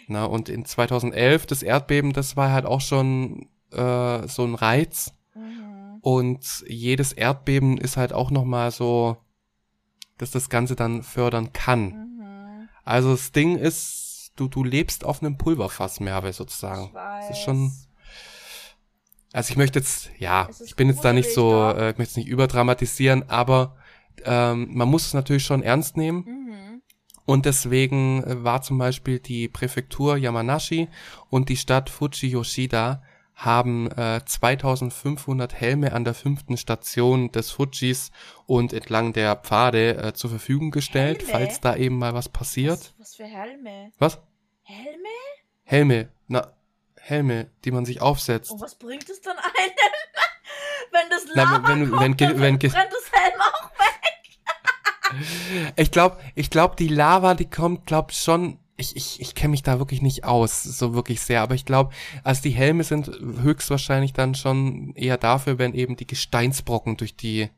[0.09, 5.15] Na, und in 2011, das Erdbeben, das war halt auch schon äh, so ein Reiz.
[5.35, 5.99] Mhm.
[6.01, 9.19] Und jedes Erdbeben ist halt auch nochmal so,
[10.21, 11.85] dass das Ganze dann fördern kann.
[11.87, 12.69] Mhm.
[12.85, 16.87] Also das Ding ist, du, du lebst auf einem Pulverfass, Merve, sozusagen.
[16.89, 17.29] Ich weiß.
[17.29, 17.73] Das ist schon,
[19.33, 22.17] also ich möchte jetzt, ja, ich bin jetzt da nicht so, äh, ich möchte es
[22.17, 23.77] nicht überdramatisieren, aber
[24.25, 26.25] ähm, man muss es natürlich schon ernst nehmen.
[26.27, 26.83] Mhm.
[27.25, 30.89] Und deswegen äh, war zum Beispiel die Präfektur Yamanashi
[31.29, 33.03] und die Stadt Fuji-Yoshida
[33.45, 38.11] haben äh, 2500 Helme an der fünften Station des Fujis
[38.47, 41.33] und entlang der Pfade äh, zur Verfügung gestellt, Helme?
[41.33, 42.79] falls da eben mal was passiert.
[42.79, 43.93] Was, was für Helme?
[43.99, 44.19] Was?
[44.63, 45.09] Helme?
[45.65, 46.53] Helme, na,
[47.01, 48.51] Helme, die man sich aufsetzt.
[48.51, 49.47] Und was bringt es dann einem?
[50.93, 53.97] wenn das Na, Lava wenn- kommt, wenn wenn brennt das Helm auch weg.
[55.77, 58.59] Ich glaube, ich glaube, die Lava, die kommt, glaub schon.
[58.81, 61.93] Ich, ich, ich kenne mich da wirklich nicht aus, so wirklich sehr, aber ich glaube,
[62.25, 67.51] also die Helme sind höchstwahrscheinlich dann schon eher dafür, wenn eben die Gesteinsbrocken durch die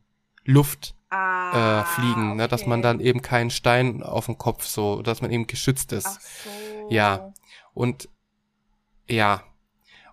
[0.44, 2.88] Luft Ah, äh, fliegen, ne, dass man okay.
[2.88, 6.06] dann eben keinen Stein auf dem Kopf so, dass man eben geschützt ist.
[6.42, 6.88] So.
[6.88, 7.34] Ja.
[7.74, 8.08] Und
[9.06, 9.42] ja,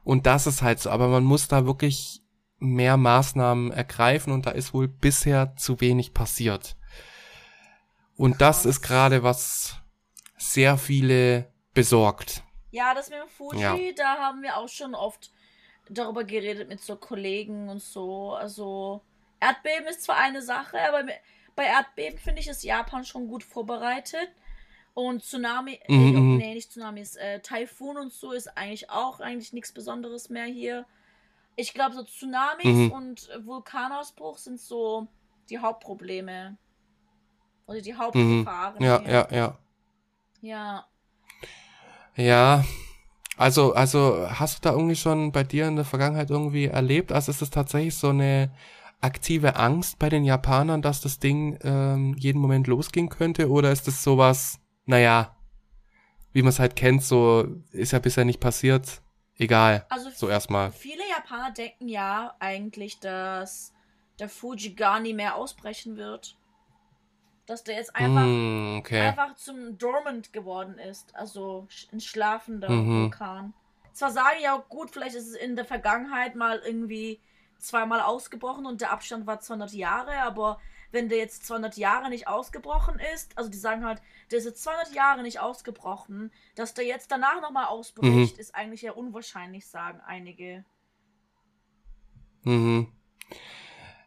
[0.04, 2.22] und das ist halt so, aber man muss da wirklich
[2.58, 6.76] mehr Maßnahmen ergreifen und da ist wohl bisher zu wenig passiert.
[8.18, 8.66] Und das Krass.
[8.66, 9.78] ist gerade was
[10.40, 12.44] sehr viele besorgt.
[12.72, 13.76] Ja, das mit dem Fuji, Ja.
[13.96, 15.32] da haben wir auch schon oft
[15.90, 18.34] darüber geredet mit so Kollegen und so.
[18.34, 19.02] Also,
[19.40, 21.04] Erdbeben ist zwar eine Sache, aber
[21.56, 24.30] bei Erdbeben finde ich, ist Japan schon gut vorbereitet.
[24.94, 26.38] Und Tsunami, Mhm, nee, oh, mhm.
[26.38, 30.86] nee, nicht Tsunamis, äh, Taifun und so ist eigentlich auch eigentlich nichts Besonderes mehr hier.
[31.56, 32.92] Ich glaube, so Tsunamis Mhm.
[32.92, 35.08] und Vulkanausbruch sind so
[35.50, 36.58] die Hauptprobleme.
[37.68, 37.98] Oder die Mhm.
[37.98, 38.84] Hauptgefahren.
[38.84, 39.12] Ja, hier.
[39.12, 39.58] ja, ja.
[40.42, 40.86] Ja.
[42.16, 42.64] Ja.
[43.38, 47.12] Also, also hast du da irgendwie schon bei dir in der Vergangenheit irgendwie erlebt?
[47.12, 48.52] Also ist es tatsächlich so eine
[49.02, 53.50] aktive Angst bei den Japanern, dass das Ding ähm, jeden Moment losgehen könnte?
[53.50, 55.38] Oder ist es sowas, naja,
[56.34, 59.02] wie man es halt kennt, so ist ja bisher nicht passiert,
[59.38, 60.72] egal, Also so erstmal.
[60.72, 63.74] Viele Japaner denken ja eigentlich, dass
[64.20, 66.36] der Fuji gar nie mehr ausbrechen wird.
[67.50, 69.08] Dass der jetzt einfach, Hm, okay.
[69.08, 71.16] einfach zum Dormant geworden ist.
[71.16, 73.04] Also ein schlafender Mhm.
[73.06, 73.54] Vulkan.
[73.92, 77.20] Zwar sagen ja auch gut, vielleicht ist es in der Vergangenheit mal irgendwie
[77.58, 80.60] zweimal ausgebrochen und der Abstand war 200 Jahre, aber
[80.92, 84.64] wenn der jetzt 200 Jahre nicht ausgebrochen ist, also die sagen halt, der ist jetzt
[84.64, 88.40] 200 Jahre nicht ausgebrochen, dass der jetzt danach nochmal ausbricht, Mhm.
[88.40, 90.64] ist eigentlich ja unwahrscheinlich, sagen einige.
[92.44, 92.94] Mhm.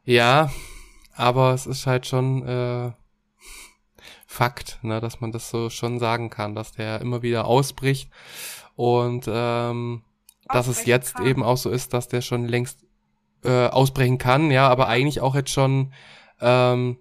[0.05, 0.51] Ja,
[1.17, 2.93] aber es ist halt schon äh,
[4.33, 8.11] Fakt, ne, dass man das so schon sagen kann, dass der immer wieder ausbricht
[8.77, 10.03] und ähm,
[10.49, 11.27] dass es jetzt kann.
[11.27, 12.81] eben auch so ist, dass der schon längst
[13.45, 15.92] äh, ausbrechen kann, ja, aber eigentlich auch jetzt schon
[16.40, 16.99] ähm,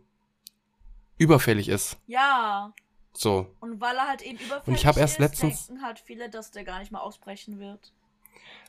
[1.17, 1.97] überfällig ist.
[2.07, 2.73] Ja,
[3.13, 3.47] So.
[3.61, 6.29] Und weil er halt eben überfällig Und ich habe erst ist, letztens- denken halt viele,
[6.29, 7.93] dass der gar nicht mal ausbrechen wird.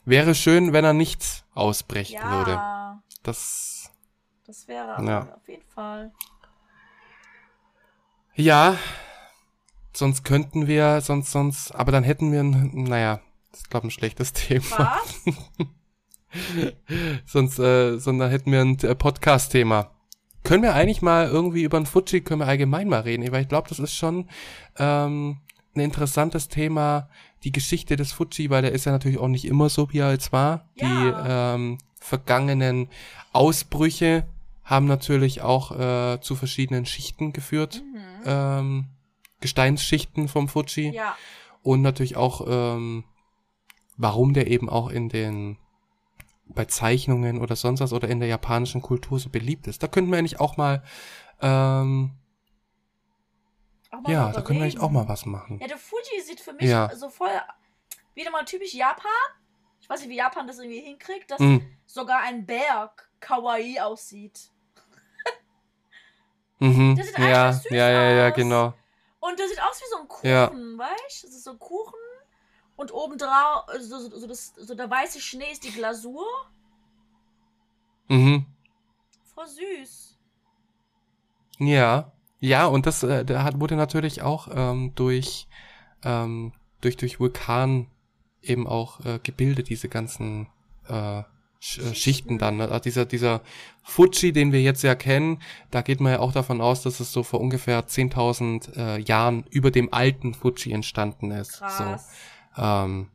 [0.05, 2.61] Wäre schön, wenn er nicht ausbrechen Ja, würde.
[3.23, 3.91] Das.
[4.47, 5.35] das wäre Ja.
[5.35, 6.13] auf jeden Fall.
[8.35, 8.77] Ja.
[9.95, 13.91] Sonst könnten wir, sonst, sonst, aber dann hätten wir ein, naja, das ist glaube ein
[13.91, 14.99] schlechtes Thema.
[15.27, 15.37] Was?
[17.27, 19.91] sonst, äh, sondern hätten wir ein äh, Podcast-Thema.
[20.45, 23.49] Können wir eigentlich mal irgendwie über den Fuji, können wir allgemein mal reden, weil ich
[23.49, 24.29] glaube, das ist schon
[24.79, 25.39] ähm,
[25.75, 27.09] ein interessantes Thema,
[27.45, 30.11] die Geschichte des Fuji, weil der ist ja natürlich auch nicht immer so, wie er
[30.11, 30.69] jetzt war.
[30.75, 30.89] Ja.
[30.89, 32.89] Die ähm, vergangenen
[33.33, 34.27] Ausbrüche
[34.65, 37.92] haben natürlich auch äh, zu verschiedenen Schichten geführt, mhm.
[38.25, 38.87] Ähm,
[39.41, 41.17] Gesteinsschichten vom Fuji Ja,
[41.63, 43.05] und natürlich auch, ähm,
[43.97, 45.59] warum der eben auch in den
[46.47, 49.83] bei Zeichnungen oder sonst was oder in der japanischen Kultur so beliebt ist.
[49.83, 50.83] Da könnten wir eigentlich auch mal,
[51.41, 52.13] ähm,
[53.91, 55.59] auch mal ja, da können wir eigentlich auch mal was machen.
[55.61, 56.95] Ja, der Fuji sieht für mich Ja.
[56.95, 57.31] so voll
[58.15, 59.11] wieder mal typisch Japan.
[59.81, 64.51] Ich weiß nicht, wie Japan das irgendwie hinkriegt, dass Mm, sogar ein Berg kawaii aussieht.
[66.69, 68.35] Mhm, Der sieht ja, süß ja, ja, ja, aus.
[68.37, 68.75] genau.
[69.21, 70.51] Und der sieht aus wie so ein Kuchen, Ja.
[70.51, 71.27] weißt du?
[71.27, 71.95] Das ist so ein Kuchen.
[72.77, 76.25] Und obendrauf, so, so, so, das, so der weiße Schnee ist die Glasur.
[78.09, 78.47] Mhm,
[79.35, 80.19] Voll süß.
[81.59, 85.47] ja, ja, und das, äh, der hat, wurde natürlich auch ähm, durch,
[86.03, 87.89] ähm, durch, durch Vulkan
[88.43, 90.49] eben auch äh, gebildet, diese ganzen
[90.89, 91.23] äh,
[91.63, 92.57] Schichten dann.
[92.57, 92.65] Ne?
[92.65, 93.41] Also dieser, dieser
[93.83, 97.13] Fuji, den wir jetzt ja kennen, da geht man ja auch davon aus, dass es
[97.13, 101.59] so vor ungefähr 10.000 äh, Jahren über dem alten Fuji entstanden ist.
[101.59, 102.11] Krass.
[102.57, 103.09] So, ähm,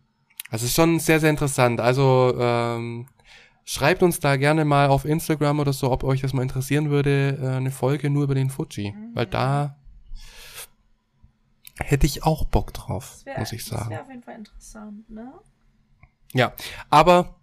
[0.49, 1.81] also es ist schon sehr, sehr interessant.
[1.81, 3.07] Also ähm,
[3.65, 7.37] schreibt uns da gerne mal auf Instagram oder so, ob euch das mal interessieren würde,
[7.41, 8.93] äh, eine Folge nur über den Fuji.
[8.93, 9.11] Mhm.
[9.13, 9.75] Weil da
[11.79, 13.89] hätte ich auch Bock drauf, Das wäre muss ich sagen.
[13.89, 15.33] wär auf jeden Fall interessant, ne?
[16.33, 16.53] Ja,
[16.89, 17.36] aber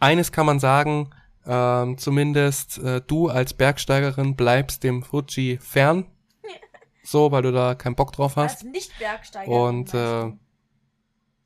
[0.00, 1.10] eines kann man sagen,
[1.46, 6.06] ähm, zumindest äh, du als Bergsteigerin bleibst dem Fuji fern.
[7.04, 8.58] So, weil du da keinen Bock drauf hast.
[8.58, 9.50] Als Nicht-Bergsteiger.
[9.50, 10.32] Und äh,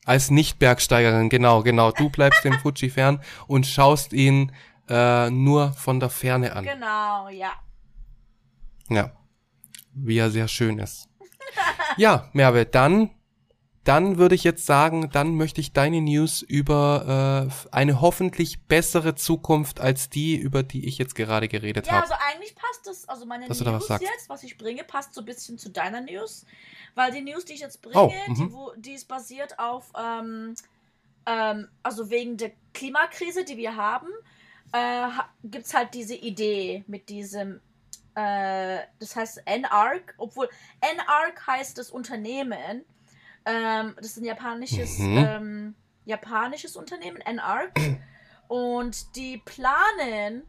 [0.05, 1.93] als Nicht-Bergsteigerin, genau, genau.
[1.93, 4.53] Du bleibst dem Fuji fern und schaust ihn
[4.89, 6.65] äh, nur von der Ferne an.
[6.65, 7.53] Genau, ja.
[8.91, 9.13] Ja.
[9.95, 11.09] Wie er sehr schön ist.
[11.97, 13.11] Ja, Merve, dann,
[13.87, 19.15] dann würde ich jetzt sagen, dann möchte ich deine News über äh, eine hoffentlich bessere
[19.15, 22.03] Zukunft als die, über die ich jetzt gerade geredet Ja, habe.
[22.03, 24.03] also eigentlich passt das, also meine Dass was News sagst.
[24.03, 26.45] jetzt, was ich bringe, passt so ein bisschen zu deiner News.
[26.97, 28.53] Weil die News, die ich jetzt bringe, Oh, die, mhm.
[28.53, 30.57] wo, die ist basiert auf, ähm,
[31.27, 34.09] ähm, also wegen der Klimakrise, die wir haben,
[34.73, 35.07] äh,
[35.45, 37.61] gibt es halt diese Idee mit diesem,
[38.17, 40.49] äh, das heißt NARC, obwohl
[40.81, 42.85] NARC heißt das Unternehmen,
[43.47, 45.17] ähm, das ist ein japanisches, Mhm.
[45.19, 47.73] ähm, japanisches Unternehmen, NARC,
[48.49, 50.43] und die planen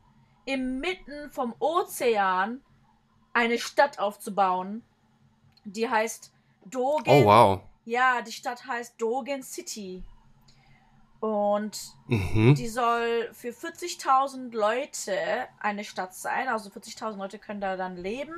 [0.46, 2.62] inmitten vom Ozean
[3.34, 4.84] eine Stadt aufzubauen.
[5.64, 6.32] Die heißt
[6.66, 7.10] Dogen.
[7.10, 7.62] Oh, wow.
[7.86, 10.04] Ja, die Stadt heißt Dogen City.
[11.20, 12.54] Und Mhm.
[12.56, 16.48] die soll für 40.000 Leute eine Stadt sein.
[16.48, 18.36] Also 40.000 Leute können da dann leben.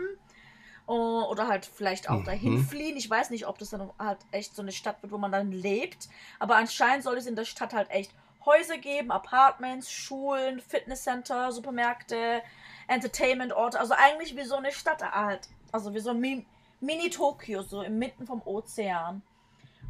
[0.90, 2.26] O- Oder halt vielleicht auch Mhm.
[2.26, 2.98] dahin fliehen.
[2.98, 5.52] Ich weiß nicht, ob das dann halt echt so eine Stadt wird, wo man dann
[5.52, 6.10] lebt.
[6.40, 8.12] Aber anscheinend soll es in der Stadt halt echt
[8.46, 12.42] Häuser geben, Apartments, Schulen, Fitnesscenter, Supermärkte,
[12.88, 13.80] Entertainmentorte.
[13.80, 15.48] Also eigentlich wie so eine Stadt halt.
[15.72, 16.46] Also wie so ein Mi-
[16.80, 19.22] Mini-Tokio, so inmitten vom Ozean.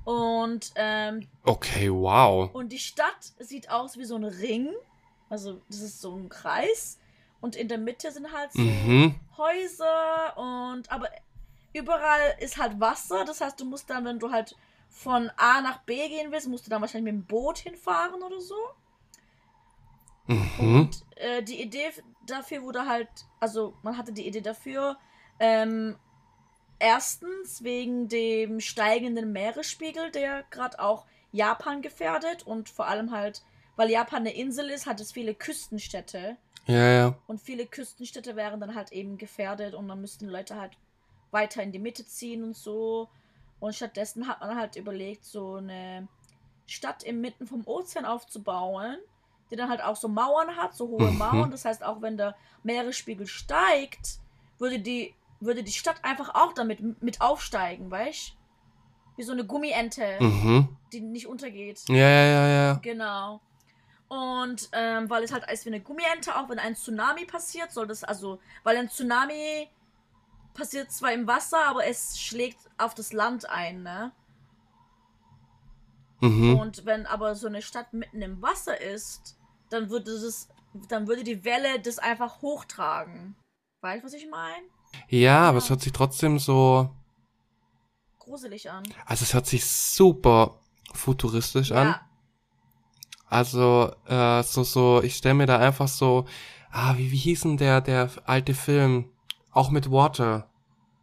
[0.04, 2.50] Und ähm, Okay, wow.
[2.54, 4.70] und die Stadt sieht aus wie so ein Ring.
[5.30, 6.98] Also, das ist so ein Kreis.
[7.42, 9.16] Und in der Mitte sind halt so Mhm.
[9.38, 11.10] Häuser und aber
[11.74, 13.24] überall ist halt Wasser.
[13.26, 14.56] Das heißt, du musst dann, wenn du halt
[14.90, 18.42] von A nach B gehen willst, musst du dann wahrscheinlich mit dem Boot hinfahren oder
[18.42, 18.56] so.
[20.28, 20.50] Mhm.
[20.60, 21.92] Und äh, die Idee
[22.26, 24.98] dafür wurde halt, also man hatte die Idee dafür,
[25.40, 25.98] ähm,
[26.80, 33.44] erstens wegen dem steigenden Meeresspiegel, der gerade auch Japan gefährdet und vor allem halt,
[33.76, 36.38] weil Japan eine Insel ist, hat es viele Küstenstädte
[36.70, 37.16] Ja, ja.
[37.28, 40.74] und viele Küstenstädte wären dann halt eben gefährdet und dann müssten Leute halt
[41.32, 43.10] weiter in die Mitte ziehen und so.
[43.60, 46.08] Und stattdessen hat man halt überlegt, so eine
[46.68, 48.98] Stadt inmitten vom Ozean aufzubauen,
[49.50, 51.18] die dann halt auch so Mauern hat, so hohe Mhm.
[51.18, 51.52] Mauern.
[51.52, 54.20] Das heißt, auch wenn der Meeresspiegel steigt,
[54.60, 58.34] würde die, würde die Stadt einfach auch damit mit aufsteigen, weißt
[59.18, 60.78] Wie so eine Gummiente, Mhm.
[60.94, 61.82] die nicht untergeht.
[61.90, 62.74] Ja, ja, ja, ja.
[62.76, 63.42] Genau.
[64.10, 67.88] Und ähm, weil es halt ist wie eine Gummiente, auch wenn ein Tsunami passiert, soll
[67.88, 69.70] das also, weil ein Tsunami
[70.56, 74.12] passiert zwar im Wasser, aber es schlägt auf das Land ein, ne?
[76.22, 76.58] Mhm.
[76.58, 79.38] Und wenn aber so eine Stadt mitten im Wasser ist,
[79.70, 80.50] dann würde es,
[80.90, 83.36] dann würde die Welle das einfach hochtragen.
[83.82, 84.66] Weißt du, was ich meine?
[85.08, 86.90] Ja, aber es hört sich trotzdem so,
[88.18, 88.84] Gruselig an.
[89.06, 90.60] also es hört sich super
[90.94, 91.96] futuristisch an.
[93.30, 96.26] Also, äh, so, so, ich stelle mir da einfach so,
[96.72, 99.10] ah, wie, wie hieß denn der, der alte Film?
[99.52, 100.50] Auch mit Water.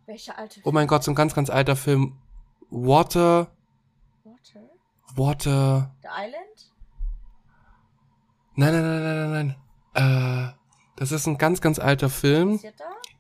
[0.07, 2.17] welcher alte Oh mein Gott, so ein ganz, ganz alter Film.
[2.71, 3.49] Water,
[4.25, 4.61] Water?
[5.15, 5.95] Water.
[6.03, 6.73] The Island?
[8.57, 9.57] Nein, nein, nein, nein, nein,
[9.95, 10.51] nein.
[10.51, 10.57] Äh,
[10.97, 12.59] das ist ein ganz, ganz alter Film,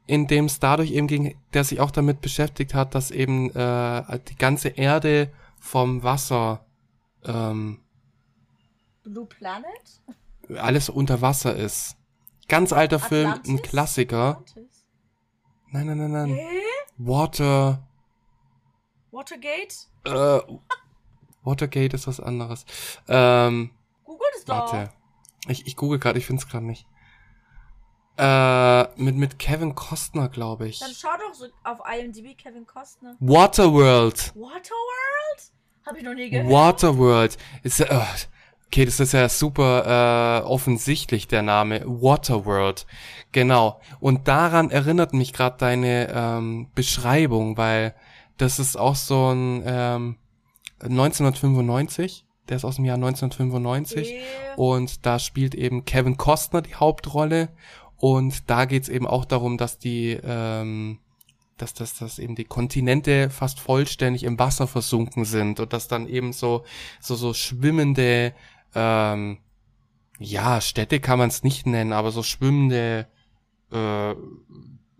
[0.06, 4.18] in dem es dadurch eben ging, der sich auch damit beschäftigt hat, dass eben äh,
[4.28, 6.64] die ganze Erde vom Wasser
[7.24, 7.80] ähm,
[9.10, 10.00] Blue Planet?
[10.54, 11.96] alles unter Wasser ist.
[12.48, 13.70] Ganz alter Film, ein Atlantis?
[13.70, 14.28] Klassiker.
[14.28, 14.86] Atlantis?
[15.70, 16.28] Nein, nein, nein, nein.
[16.28, 16.48] Hä?
[16.98, 17.86] Water.
[19.10, 19.74] Watergate?
[20.04, 20.40] Äh,
[21.42, 22.64] Watergate ist was anderes.
[23.08, 23.70] Ähm,
[24.04, 24.72] Google es doch.
[24.72, 24.92] warte.
[25.48, 26.86] Ich, ich google gerade, ich find's gerade nicht.
[28.18, 30.78] Äh, mit, mit Kevin Costner, glaube ich.
[30.78, 33.16] Dann schau doch so auf IMDb Kevin Costner.
[33.20, 34.34] Waterworld.
[34.34, 35.52] Waterworld?
[35.84, 36.50] Hab ich noch nie gehört.
[36.50, 37.36] Waterworld.
[37.62, 38.00] Ist, äh,
[38.66, 41.82] okay, das ist ja super äh, offensichtlich, der Name.
[41.86, 42.86] Waterworld.
[43.32, 43.80] Genau.
[44.00, 47.94] Und daran erinnert mich gerade deine ähm, Beschreibung, weil
[48.38, 50.16] das ist auch so ein ähm,
[50.80, 52.24] 1995.
[52.48, 54.12] Der ist aus dem Jahr 1995.
[54.12, 54.20] Äh,
[54.56, 57.48] Und da spielt eben Kevin Costner die Hauptrolle.
[57.96, 60.98] Und da geht's eben auch darum, dass die, ähm,
[61.56, 66.06] dass, dass, dass eben die Kontinente fast vollständig im Wasser versunken sind und dass dann
[66.06, 66.64] eben so,
[67.00, 68.34] so, so schwimmende,
[68.74, 69.38] ähm,
[70.18, 73.06] ja, Städte kann man es nicht nennen, aber so schwimmende
[73.70, 74.14] äh,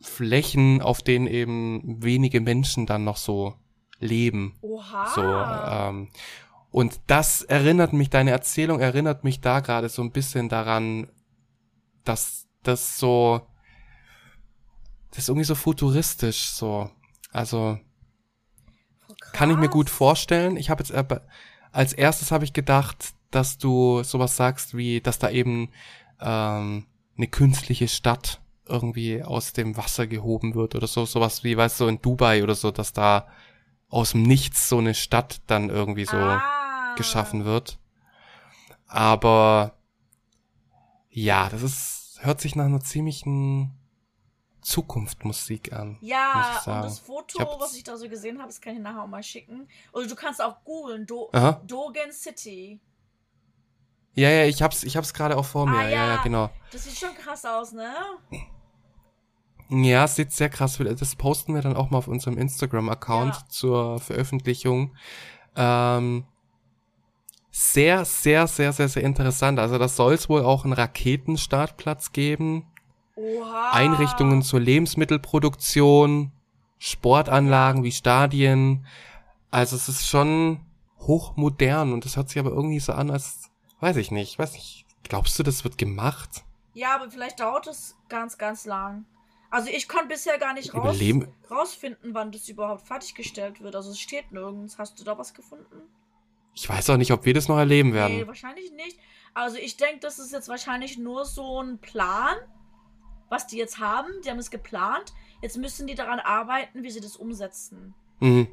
[0.01, 3.55] Flächen, auf denen eben wenige Menschen dann noch so
[3.99, 4.57] leben.
[4.61, 5.07] Oha.
[5.15, 6.09] So, ähm,
[6.71, 11.09] und das erinnert mich, deine Erzählung erinnert mich da gerade so ein bisschen daran,
[12.05, 13.41] dass das so,
[15.11, 16.91] das ist irgendwie so futuristisch, so.
[17.33, 17.79] Also,
[19.07, 20.57] Voll kann ich mir gut vorstellen.
[20.57, 21.27] Ich habe jetzt aber,
[21.73, 25.71] als erstes habe ich gedacht, dass du sowas sagst wie, dass da eben
[26.21, 26.87] ähm,
[27.17, 31.87] eine künstliche Stadt irgendwie aus dem Wasser gehoben wird oder so, sowas wie, weißt du,
[31.87, 33.29] in Dubai oder so, dass da
[33.89, 36.95] aus dem Nichts so eine Stadt dann irgendwie so ah.
[36.97, 37.79] geschaffen wird.
[38.89, 39.77] Aber
[41.11, 43.73] ja, das ist, hört sich nach einer ziemlichen
[44.61, 45.97] Zukunftmusik an.
[46.01, 49.05] Ja, und das Foto, Ich was ich da so gesehen habe, das kann ich nachher
[49.05, 49.69] auch mal schicken.
[49.93, 51.63] Oder du kannst auch googeln, Do Aha.
[51.65, 52.81] Dogen City.
[54.17, 55.77] Ja, ja, ich hab's, ich hab's gerade auch vor mir.
[55.79, 55.89] Ah, ja.
[55.91, 56.23] ja, ja.
[56.23, 56.51] genau.
[56.73, 57.93] Das sieht schon krass aus, ne?
[59.69, 60.81] Ja, sieht sehr krass.
[60.81, 60.99] aus.
[60.99, 63.45] Das posten wir dann auch mal auf unserem Instagram-Account Ja.
[63.49, 64.95] zur Veröffentlichung.
[65.55, 66.25] Ähm,
[67.51, 69.59] sehr, sehr, sehr, sehr, sehr interessant.
[69.59, 72.67] Also das soll es wohl auch einen Raketenstartplatz geben.
[73.17, 73.71] Oha.
[73.73, 76.33] Einrichtungen zur Lebensmittelproduktion,
[76.79, 78.87] Sportanlagen wie Stadien.
[79.51, 80.61] Also es ist schon
[81.01, 84.87] hochmodern und das hört sich aber irgendwie so an, als weiß ich nicht, weiß nicht.
[85.05, 86.45] Glaubst du, das wird gemacht?
[86.75, 89.05] Ja, aber vielleicht dauert es ganz, ganz lang.
[89.51, 91.29] Also ich konnte bisher gar nicht raus, Überleben?
[91.51, 93.77] rausfinden, wann das überhaupt fertiggestellt wird.
[93.77, 94.79] Also es steht nirgends.
[94.79, 95.83] Hast du da was gefunden?
[96.55, 98.17] Ich weiß auch nicht, ob wir das noch erleben werden.
[98.17, 98.99] Nee, wahrscheinlich nicht.
[99.35, 102.37] Also ich denke, das ist jetzt wahrscheinlich nur so ein Plan,
[103.29, 104.09] was die jetzt haben.
[104.25, 105.13] Die haben es geplant.
[105.43, 107.95] Jetzt müssen die daran arbeiten, wie sie das umsetzen.
[108.21, 108.49] Mhm.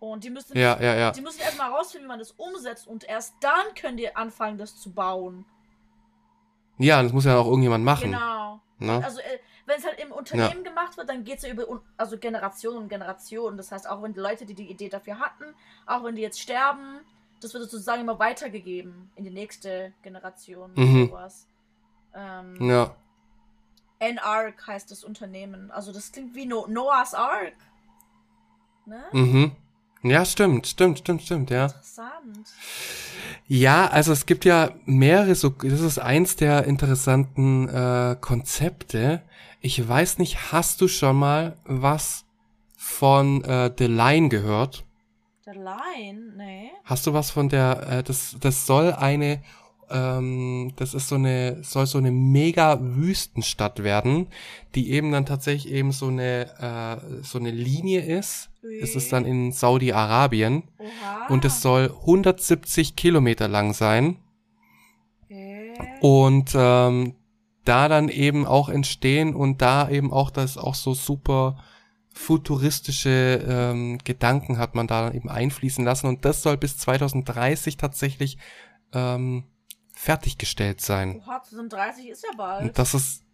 [0.00, 1.10] Und die müssen, Ja, ja, ja.
[1.10, 2.86] die müssen erstmal rausfinden, wie man das umsetzt.
[2.86, 5.44] Und erst dann können die anfangen, das zu bauen.
[6.78, 8.12] Ja, das muss ja auch irgendjemand machen.
[8.12, 8.60] Genau.
[8.78, 9.02] Ne?
[9.04, 11.64] Also, äh, wenn es halt im Unternehmen gemacht wird, dann geht es ja über
[11.96, 13.56] also Generationen und Generationen.
[13.56, 15.44] Das heißt, auch wenn die Leute, die die Idee dafür hatten,
[15.86, 17.00] auch wenn die jetzt sterben,
[17.40, 20.72] das wird sozusagen immer weitergegeben in die nächste Generation.
[20.76, 21.08] Mhm.
[21.08, 21.48] Sowas.
[22.14, 22.94] Ähm, Ja.
[23.98, 25.72] N-Arc heißt das Unternehmen.
[25.72, 27.56] Also, das klingt wie no Noah's Ark.
[28.86, 29.02] Ne?
[29.12, 29.56] Mhm.
[30.02, 31.66] Ja, stimmt, stimmt, stimmt, stimmt, ja.
[31.66, 32.48] Interessant.
[33.46, 39.22] Ja, also es gibt ja mehrere, so, das ist eins der interessanten äh, Konzepte.
[39.60, 42.26] Ich weiß nicht, hast du schon mal was
[42.76, 44.84] von äh, The Line gehört?
[45.46, 46.34] Der Line?
[46.36, 46.70] Nee.
[46.84, 49.42] Hast du was von der, äh, das, das soll eine,
[49.90, 54.28] ähm, das ist so eine, soll so eine mega Wüstenstadt werden,
[54.74, 58.50] die eben dann tatsächlich eben so eine, äh, so eine Linie ist.
[58.82, 60.64] Es ist dann in Saudi-Arabien
[61.28, 64.16] und es soll 170 Kilometer lang sein.
[65.24, 65.74] Okay.
[66.00, 67.14] Und ähm,
[67.64, 71.58] da dann eben auch entstehen und da eben auch das auch so super
[72.12, 78.38] futuristische ähm, Gedanken hat man da eben einfließen lassen und das soll bis 2030 tatsächlich
[78.92, 79.44] ähm,
[79.98, 81.20] fertiggestellt sein.
[81.26, 82.62] Oha, 2030 ist ja bald.
[82.62, 83.24] Und das ist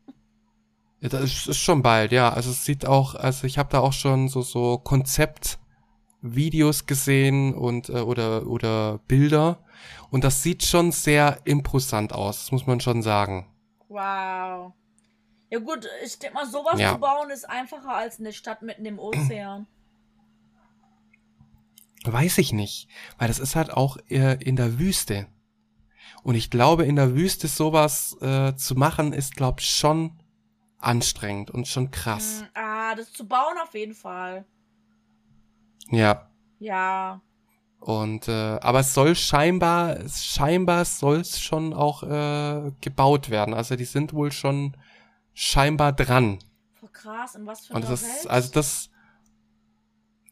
[1.01, 2.33] das ist, ist schon bald, ja.
[2.33, 7.91] Also es sieht auch, also ich habe da auch schon so so Konzeptvideos gesehen und
[7.91, 9.59] äh, oder oder Bilder
[10.11, 13.47] und das sieht schon sehr imposant aus, das muss man schon sagen.
[13.89, 14.73] Wow.
[15.51, 16.95] Ja gut, ich denke mal, sowas Ja.
[16.95, 19.67] zu bauen ist einfacher als eine Stadt mitten im Ozean.
[22.07, 22.89] Weiß ich nicht,
[23.19, 25.27] weil das ist halt auch äh, in der Wüste.
[26.25, 30.18] Und ich glaube, in der Wüste sowas äh, zu machen, ist, glaub schon
[30.79, 32.41] anstrengend und schon krass.
[32.41, 34.47] Hm, ah, das zu bauen auf jeden Fall.
[35.91, 36.31] Ja.
[36.59, 37.20] Ja.
[37.79, 43.53] Und äh, aber es soll scheinbar, scheinbar soll es schon auch äh, gebaut werden.
[43.53, 44.75] Also die sind wohl schon
[45.35, 46.39] scheinbar dran.
[46.72, 47.35] Voll krass.
[47.35, 48.31] In was für Und das, Welt?
[48.31, 48.89] also das,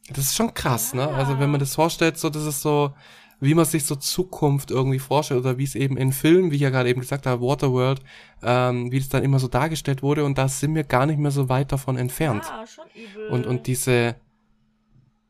[0.08, 1.02] das ist schon krass, ne?
[1.02, 1.10] Ja.
[1.10, 2.94] Also wenn man das vorstellt, so das ist so,
[3.42, 6.62] wie man sich so Zukunft irgendwie vorstellt oder wie es eben in Filmen, wie ich
[6.62, 8.00] ja gerade eben gesagt habe, Waterworld,
[8.42, 11.30] ähm, wie das dann immer so dargestellt wurde und da sind wir gar nicht mehr
[11.30, 12.44] so weit davon entfernt.
[12.46, 13.28] Ja, schon übel.
[13.28, 14.16] Und und diese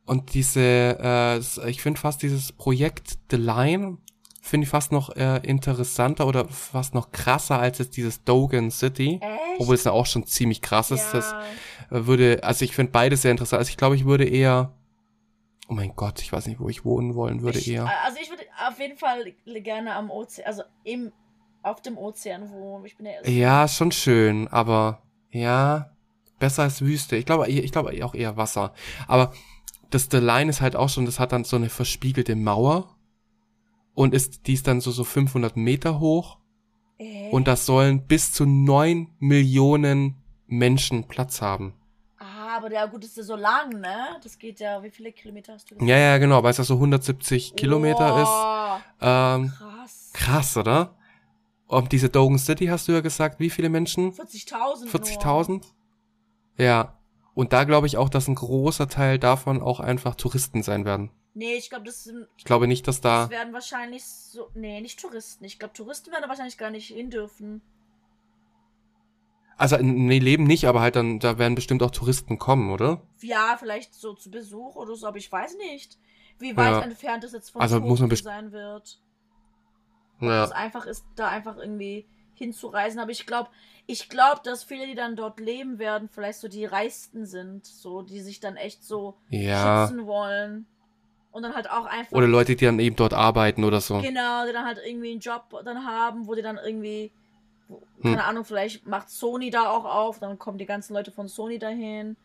[0.04, 1.38] und diese, äh,
[1.70, 3.98] ich finde fast dieses Projekt The Line
[4.42, 9.20] finde ich fast noch äh, interessanter oder fast noch krasser als jetzt dieses Dogan City.
[9.22, 9.60] Echt?
[9.60, 11.12] Obwohl es ja auch schon ziemlich krass ist.
[11.12, 11.32] Das
[11.90, 13.60] äh, würde, also ich finde beide sehr interessant.
[13.60, 14.72] Also ich glaube, ich würde eher,
[15.68, 17.90] oh mein Gott, ich weiß nicht, wo ich wohnen wollen würde ich, eher.
[18.04, 19.32] Also ich würde auf jeden Fall
[19.62, 21.12] gerne am Ozean, also im,
[21.62, 22.84] auf dem Ozean wohnen.
[22.84, 25.90] Ich bin ja Ja, schon schön, aber ja,
[26.38, 27.16] besser als Wüste.
[27.16, 28.74] Ich glaube, ich glaube auch eher Wasser.
[29.06, 29.32] Aber
[29.90, 32.96] das The Line ist halt auch schon, das hat dann so eine verspiegelte Mauer
[33.94, 36.38] und ist, die ist dann so, so 500 Meter hoch
[36.98, 41.74] Äh, und das sollen bis zu neun Millionen Menschen Platz haben.
[42.56, 44.16] Aber der gut ist ja so lang, ne?
[44.22, 45.88] Das geht ja, wie viele Kilometer hast du gesagt?
[45.88, 48.82] Ja, ja, genau, weil es ja so 170 Kilometer ist.
[49.00, 50.10] Ähm, Krass.
[50.12, 50.94] krass, oder?
[51.66, 54.12] Und diese Dogan City hast du ja gesagt, wie viele Menschen?
[54.12, 54.88] 40.000.
[54.90, 55.62] 40.000?
[56.58, 56.98] Ja.
[57.34, 61.10] Und da glaube ich auch, dass ein großer Teil davon auch einfach Touristen sein werden.
[61.34, 63.22] Nee, ich glaube, das, sind- Ich glaube nicht, dass da.
[63.22, 64.50] das werden wahrscheinlich so.
[64.54, 65.44] Nee, nicht Touristen.
[65.46, 67.62] Ich glaube, Touristen werden da wahrscheinlich gar nicht hin dürfen.
[69.62, 73.00] Also, nee, leben nicht, aber halt dann, da werden bestimmt auch Touristen kommen, oder?
[73.20, 75.98] Ja, vielleicht so zu Besuch oder so, aber ich weiß nicht,
[76.40, 76.80] wie weit Ja.
[76.80, 78.98] entfernt es jetzt von Also muss man sein wird.
[80.20, 82.04] Ob es einfach ist, da einfach irgendwie
[82.34, 82.98] hinzureisen.
[82.98, 83.50] Aber ich glaube,
[83.86, 88.02] ich glaube, dass viele, die dann dort leben werden, vielleicht so die Reichsten sind, so,
[88.02, 89.86] die sich dann echt so Ja.
[89.86, 90.66] schützen wollen.
[91.30, 92.16] Und dann halt auch einfach.
[92.16, 94.00] Oder Leute, die dann eben dort arbeiten oder so.
[94.00, 97.12] Genau, die dann halt irgendwie einen Job dann haben, wo die dann irgendwie,
[98.00, 98.02] Hm.
[98.12, 101.58] keine Ahnung, vielleicht macht Sony da auch auf, dann kommen die ganzen Leute von Sony
[101.58, 102.16] dahin.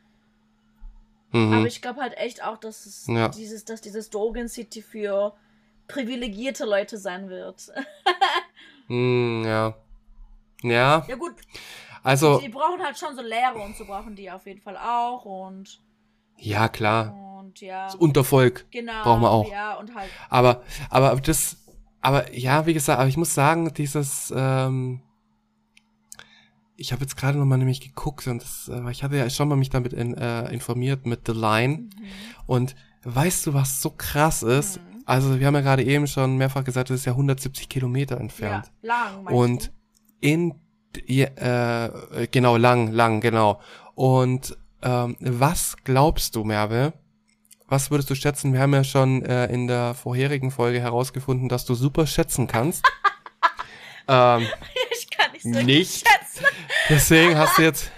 [1.31, 1.65] Aber Mhm.
[1.65, 3.27] ich glaube halt echt auch, dass es Ja.
[3.29, 5.33] dieses, dass dieses Dogen City für
[5.87, 7.69] privilegierte Leute sein wird.
[8.87, 9.73] Hm, ja.
[10.63, 11.33] Ja, ja gut,
[12.03, 15.25] also, die brauchen halt schon so Lehre und so brauchen die auf jeden Fall auch
[15.25, 15.81] und
[16.37, 17.13] ja, klar.
[17.13, 17.85] und ja.
[17.87, 18.65] Das Untervolk.
[18.71, 19.03] genau.
[19.03, 19.51] brauchen wir auch.
[19.51, 21.57] Ja, und halt Aber, aber das,
[22.01, 25.01] aber ja, wie gesagt, aber ich muss sagen, dieses, ähm,
[26.77, 29.55] ich habe jetzt gerade nochmal nämlich geguckt und das, äh, ich hatte ja schon mal
[29.55, 31.89] mich damit in, äh, informiert mit The Line mhm.
[32.45, 34.77] und weißt du, was so krass ist?
[34.77, 35.03] Mhm.
[35.05, 38.71] Also wir haben ja gerade eben schon mehrfach gesagt, das ist ja 170 Kilometer entfernt.
[38.81, 39.71] ja, lang, Und du?
[40.21, 40.53] in
[41.05, 43.61] äh, genau lang, lang, genau.
[43.95, 46.93] Und ähm, was glaubst du, Merve?
[47.67, 48.53] Was würdest du schätzen?
[48.53, 52.85] Wir haben ja schon äh, in der vorherigen Folge herausgefunden, dass du super schätzen kannst.
[54.07, 54.47] ähm,
[54.91, 56.07] ich kann nicht so nicht.
[56.07, 56.26] schätzen.
[56.89, 57.91] Deswegen hast du jetzt,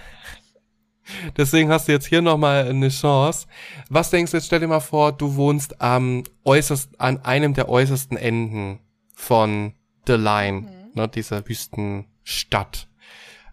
[1.36, 3.46] deswegen hast du jetzt hier nochmal eine Chance.
[3.88, 4.46] Was denkst du jetzt?
[4.46, 8.80] Stell dir mal vor, du wohnst am äußerst, an einem der äußersten Enden
[9.14, 9.74] von
[10.06, 10.90] The Line, Mhm.
[10.94, 12.88] ne, dieser Wüstenstadt.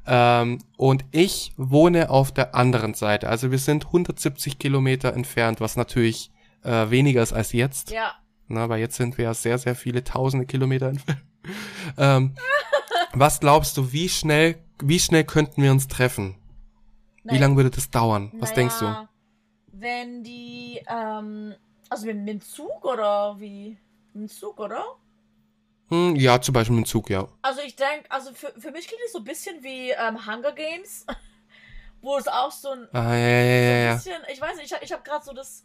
[0.09, 3.27] Ähm, und ich wohne auf der anderen Seite.
[3.27, 6.31] Also wir sind 170 Kilometer entfernt, was natürlich
[6.63, 7.91] äh, weniger ist als jetzt.
[7.91, 8.13] Ja,
[8.47, 11.21] Na, weil jetzt sind wir ja sehr, sehr viele tausende Kilometer entfernt.
[11.97, 12.35] ähm,
[13.13, 16.35] was glaubst du, wie schnell, wie schnell könnten wir uns treffen?
[17.23, 18.31] Wie naja, lange würde das dauern?
[18.39, 18.85] Was naja, denkst du?
[19.79, 21.55] Wenn die, ähm,
[21.89, 23.77] also mit, mit dem Zug oder wie?
[24.13, 24.83] Mit dem Zug, oder?
[25.89, 27.27] Hm, ja, zum Beispiel mit dem Zug, ja.
[27.41, 30.51] Also ich denke, also für, für mich klingt es so ein bisschen wie ähm, Hunger
[30.51, 31.05] Games,
[32.01, 34.65] wo es auch so ein, Ah, ja, ja, ja, so ein bisschen, ich weiß nicht,
[34.65, 35.63] ich, hab- ich habe gerade so das,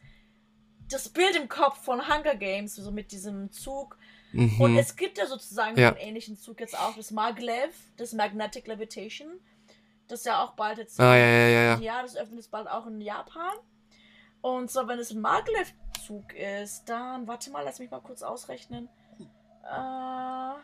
[0.91, 3.99] das Bild im Kopf von Hunger Games, so mit diesem Zug.
[4.33, 4.79] Und Mhm.
[4.79, 5.89] es gibt ja sozusagen Ja.
[5.89, 9.29] einen ähnlichen Zug jetzt auch, das Maglev, das Magnetic Levitation.
[10.09, 10.99] Das ja auch bald jetzt.
[11.01, 11.79] Ah, ja, ja, ja, ja.
[11.81, 13.57] Ja, das öffnet jetzt bald auch in Japan.
[14.41, 18.89] Und so, wenn es ein Maglev-Zug ist, dann, warte mal, lass mich mal kurz ausrechnen.
[19.65, 20.55] Äh,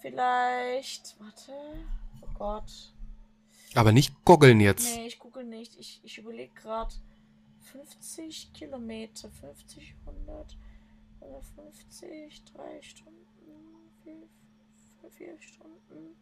[0.00, 1.52] vielleicht, warte,
[2.22, 2.92] oh Gott.
[3.74, 4.96] Aber nicht goggeln jetzt.
[4.96, 5.78] Nee, ich google nicht.
[5.78, 6.94] Ich, ich überlege gerade.
[7.72, 10.56] 50 Kilometer, 50, 100,
[11.28, 13.18] 150, 3 Stunden,
[14.04, 14.16] 4,
[15.10, 16.16] 4 Stunden.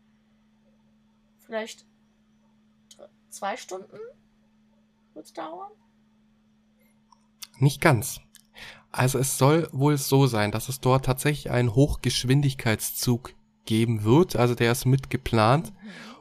[1.45, 1.87] Vielleicht
[3.31, 3.99] 2 Stunden
[5.15, 5.71] wird es dauern.
[7.59, 8.21] Nicht ganz.
[8.91, 13.35] Also es soll wohl so sein, dass es dort tatsächlich einen Hochgeschwindigkeitszug
[13.65, 14.37] geben wird.
[14.37, 15.73] Also der ist mitgeplant.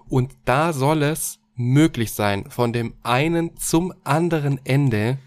[0.08, 5.18] Und da soll es möglich sein, von dem einen zum anderen Ende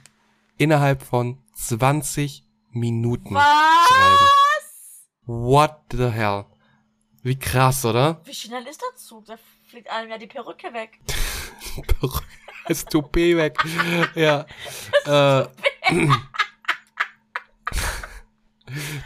[0.58, 3.34] innerhalb von 20 Minuten.
[3.34, 5.04] Was?
[5.26, 6.46] What the hell?
[7.22, 8.20] Wie krass, oder?
[8.24, 9.26] Wie schnell ist der Zug?
[9.26, 9.36] Da
[9.68, 10.98] fliegt einem ja die Perücke weg.
[12.68, 13.56] Das Toupet weg.
[14.14, 14.44] Ja.
[15.06, 15.48] Äh,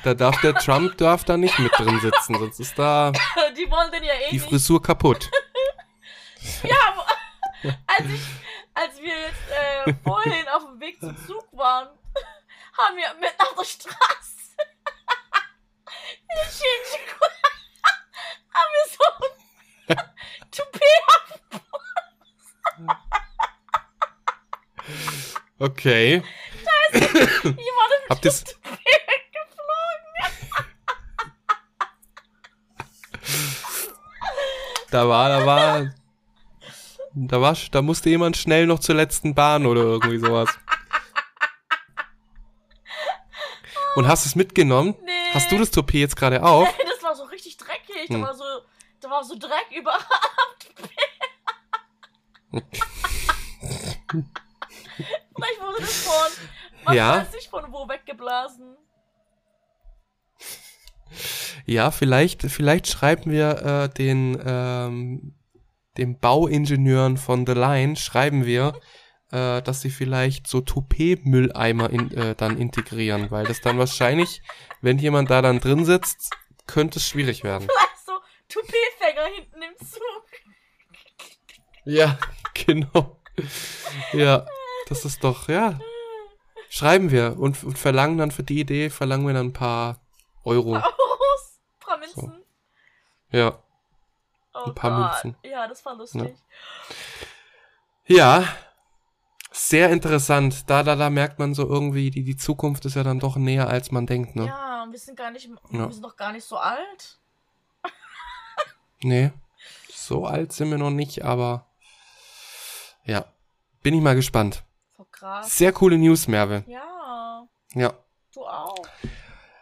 [0.03, 3.13] da darf der Trump darf da nicht mit drin sitzen, sonst ist da
[3.57, 4.49] die ja eh die nicht.
[4.49, 5.31] Frisur kaputt.
[6.65, 7.07] Ja,
[7.87, 8.21] als, ich,
[8.75, 11.89] als wir jetzt äh, vorhin auf dem Weg zum Zug waren,
[12.79, 14.57] haben wir mit auf der Straße
[16.29, 17.25] in Shinjuku
[18.55, 19.05] haben wir so
[19.89, 19.97] ein
[20.51, 21.03] Toupet
[25.59, 26.23] Okay.
[26.93, 28.45] jemand Habt ihr's,
[34.91, 35.95] da war, da war,
[37.15, 40.49] da war, da musste jemand schnell noch zur letzten Bahn oder irgendwie sowas.
[43.97, 44.95] Und hast es mitgenommen?
[45.05, 45.11] Nee.
[45.35, 46.69] Hast du das Toupet jetzt gerade auf?
[46.89, 48.07] Das war so richtig dreckig.
[48.09, 48.23] Da Hm.
[48.23, 48.45] war so,
[49.01, 49.99] da war so Dreck überall.
[55.35, 56.33] Vielleicht wurde das von,
[56.85, 57.17] was Ja.
[57.19, 58.77] weiß ich, von wo weggeblasen.
[61.67, 65.35] Ja, vielleicht, vielleicht schreiben wir äh, den, ähm,
[65.97, 68.79] den Bauingenieuren von The Line, schreiben wir,
[69.33, 74.43] äh, dass sie vielleicht so Toupet-Mülleimer in, äh, dann integrieren, weil das dann wahrscheinlich,
[74.83, 76.31] wenn jemand da dann drin sitzt,
[76.67, 77.69] könnte es schwierig werden.
[77.69, 78.13] Vielleicht so
[78.49, 80.27] Toupetfänger hinten im Zug.
[81.85, 82.19] Ja,
[82.55, 83.21] genau.
[84.13, 84.47] Ja,
[84.89, 85.81] das ist doch, ja.
[86.69, 90.01] Schreiben wir und, und verlangen dann für die Idee, verlangen wir dann ein paar
[90.45, 90.77] Euro.
[90.77, 92.45] Aus Pramünzen.
[93.31, 93.63] Ja.
[94.55, 95.25] Oh ein paar Gott.
[95.25, 95.51] Münzen.
[95.51, 96.35] Ja, das war lustig.
[98.07, 98.45] Ja,
[99.53, 100.69] sehr interessant.
[100.71, 103.69] Da, da, da merkt man so irgendwie, die, die Zukunft ist ja dann doch näher,
[103.69, 104.47] als man denkt, ne?
[104.47, 105.87] Ja, und wir sind gar nicht, Ja.
[105.87, 107.19] wir sind noch gar nicht so alt.
[109.03, 109.33] Nee,
[109.93, 111.67] so alt sind wir noch nicht, aber
[113.05, 113.25] ja,
[113.83, 114.65] bin ich mal gespannt.
[115.11, 115.57] Krass.
[115.59, 116.65] Sehr coole News, Merve.
[116.67, 117.93] Ja, Ja.
[118.33, 118.77] du auch.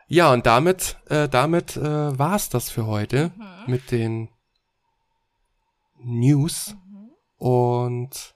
[0.06, 3.64] Ja, und damit, äh, damit äh, war's das für heute Mhm.
[3.66, 4.28] mit den
[5.96, 6.74] News.
[6.86, 7.10] Mhm.
[7.38, 8.34] Und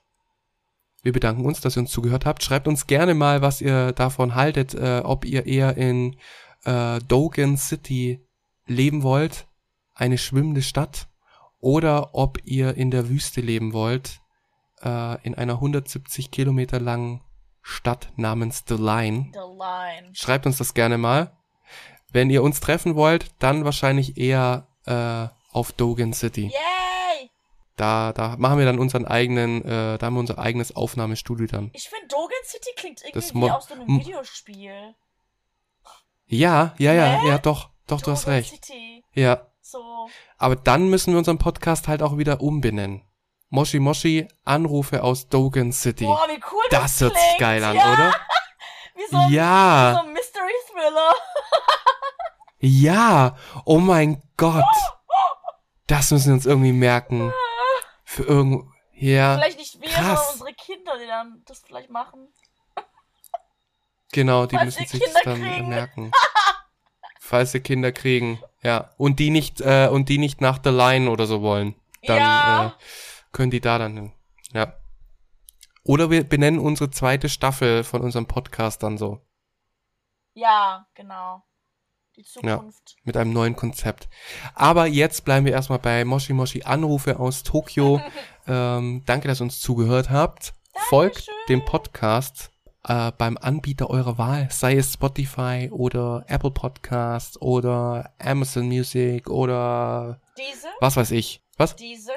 [1.05, 2.42] wir bedanken uns, dass ihr uns zugehört habt.
[2.42, 6.16] Schreibt uns gerne mal, was ihr davon haltet, äh, ob ihr eher in
[6.64, 8.26] äh, Dogen City
[8.66, 9.46] leben wollt,
[9.94, 11.09] eine schwimmende Stadt,
[11.61, 14.20] oder ob ihr in der Wüste leben wollt,
[14.82, 17.20] äh, in einer 170 Kilometer langen
[17.61, 19.30] Stadt namens The Line.
[19.32, 20.14] The Line.
[20.14, 21.36] Schreibt uns das gerne mal.
[22.12, 26.46] Wenn ihr uns treffen wollt, dann wahrscheinlich eher äh, auf Dogen City.
[26.46, 27.03] Yay!
[27.77, 31.70] Da, da machen wir dann unseren eigenen, äh, da haben wir unser eigenes Aufnahmestudio dann.
[31.72, 34.95] Ich finde, Dogen City klingt irgendwie wie aus so einem M- Videospiel.
[36.27, 37.29] Ja, ja, ja, Hä?
[37.29, 38.51] ja, doch, doch, du hast Dogen recht.
[38.64, 39.05] City.
[39.12, 40.09] Ja, So.
[40.39, 43.03] aber dann müssen wir unseren Podcast halt auch wieder umbenennen.
[43.51, 46.05] Moshi Moshi, Anrufe aus Dogen City.
[46.05, 48.14] Boah, wie cool das das hört sich geil an, ja, oder?
[48.97, 51.12] Wie so, ein- Ja, so ein Mystery Thriller.
[52.61, 54.64] ja, oh mein Gott.
[55.87, 57.31] Das müssen wir uns irgendwie merken.
[58.14, 60.30] Für irgend, ja, Vielleicht nicht wir, sondern krass.
[60.34, 62.28] unsere Kinder, die dann das vielleicht machen.
[64.12, 65.68] genau, die Falls müssen sich Kinder dann kriegen.
[65.68, 66.12] merken.
[67.18, 68.92] Falls sie Kinder kriegen, ja.
[68.98, 71.74] Und die nicht, äh, und die nicht nach The Line oder so wollen.
[72.06, 72.66] Dann, ja.
[72.68, 72.70] äh,
[73.32, 74.12] können die da dann hin.
[74.52, 74.74] Ja.
[75.82, 79.26] Oder wir benennen unsere zweite Staffel von unserem Podcast dann so.
[80.34, 81.42] ja, genau.
[82.16, 82.96] Die Zukunft.
[83.02, 84.08] Mit einem neuen Konzept.
[84.54, 88.00] Aber jetzt bleiben wir erstmal bei Moshi Moshi Anrufe aus Tokio.
[88.46, 90.54] ähm, danke, dass ihr uns zugehört habt.
[90.88, 92.52] Folgt dem Podcast
[92.86, 100.20] äh, beim Anbieter eurer Wahl, sei es Spotify oder Apple Podcast oder Amazon Music oder
[100.38, 100.70] Diesel?
[100.78, 101.42] was weiß ich.
[101.56, 101.74] Was?
[101.74, 102.14] Diesel?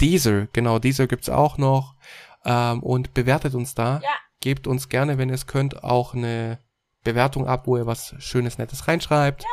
[0.00, 1.96] Deezer, genau, Deezer gibt's auch noch.
[2.44, 4.00] Ähm, und bewertet uns da.
[4.04, 4.10] Ja.
[4.38, 6.60] Gebt uns gerne, wenn ihr es könnt, auch eine
[7.02, 9.44] Bewertung ab, wo ihr was Schönes, Nettes reinschreibt.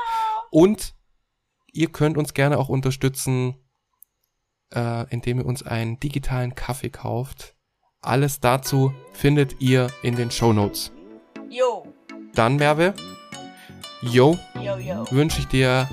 [0.52, 0.94] Und
[1.72, 3.56] ihr könnt uns gerne auch unterstützen,
[4.74, 7.56] äh, indem ihr uns einen digitalen Kaffee kauft.
[8.02, 10.92] Alles dazu findet ihr in den Show Notes.
[11.50, 11.86] Jo,
[12.34, 12.94] Dann, Merve,
[14.02, 15.06] yo, jo, jo.
[15.12, 15.90] wünsche ich dir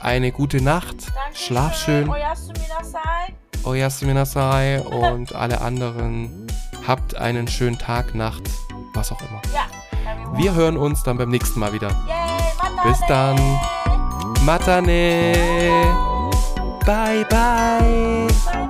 [0.00, 0.96] eine gute Nacht.
[1.14, 1.34] Dankeschön.
[1.34, 2.08] Schlaf schön.
[2.08, 3.34] Oyasuminasai.
[3.64, 6.46] Oyasuminasai und alle anderen.
[6.86, 8.42] Habt einen schönen Tag, Nacht,
[8.94, 9.42] was auch immer.
[9.54, 9.66] Ja.
[10.34, 11.88] Wir hören uns dann beim nächsten Mal wieder.
[12.84, 13.38] Bis dann.
[14.44, 15.34] Matane.
[16.84, 17.24] Bye.
[17.28, 18.65] Bye.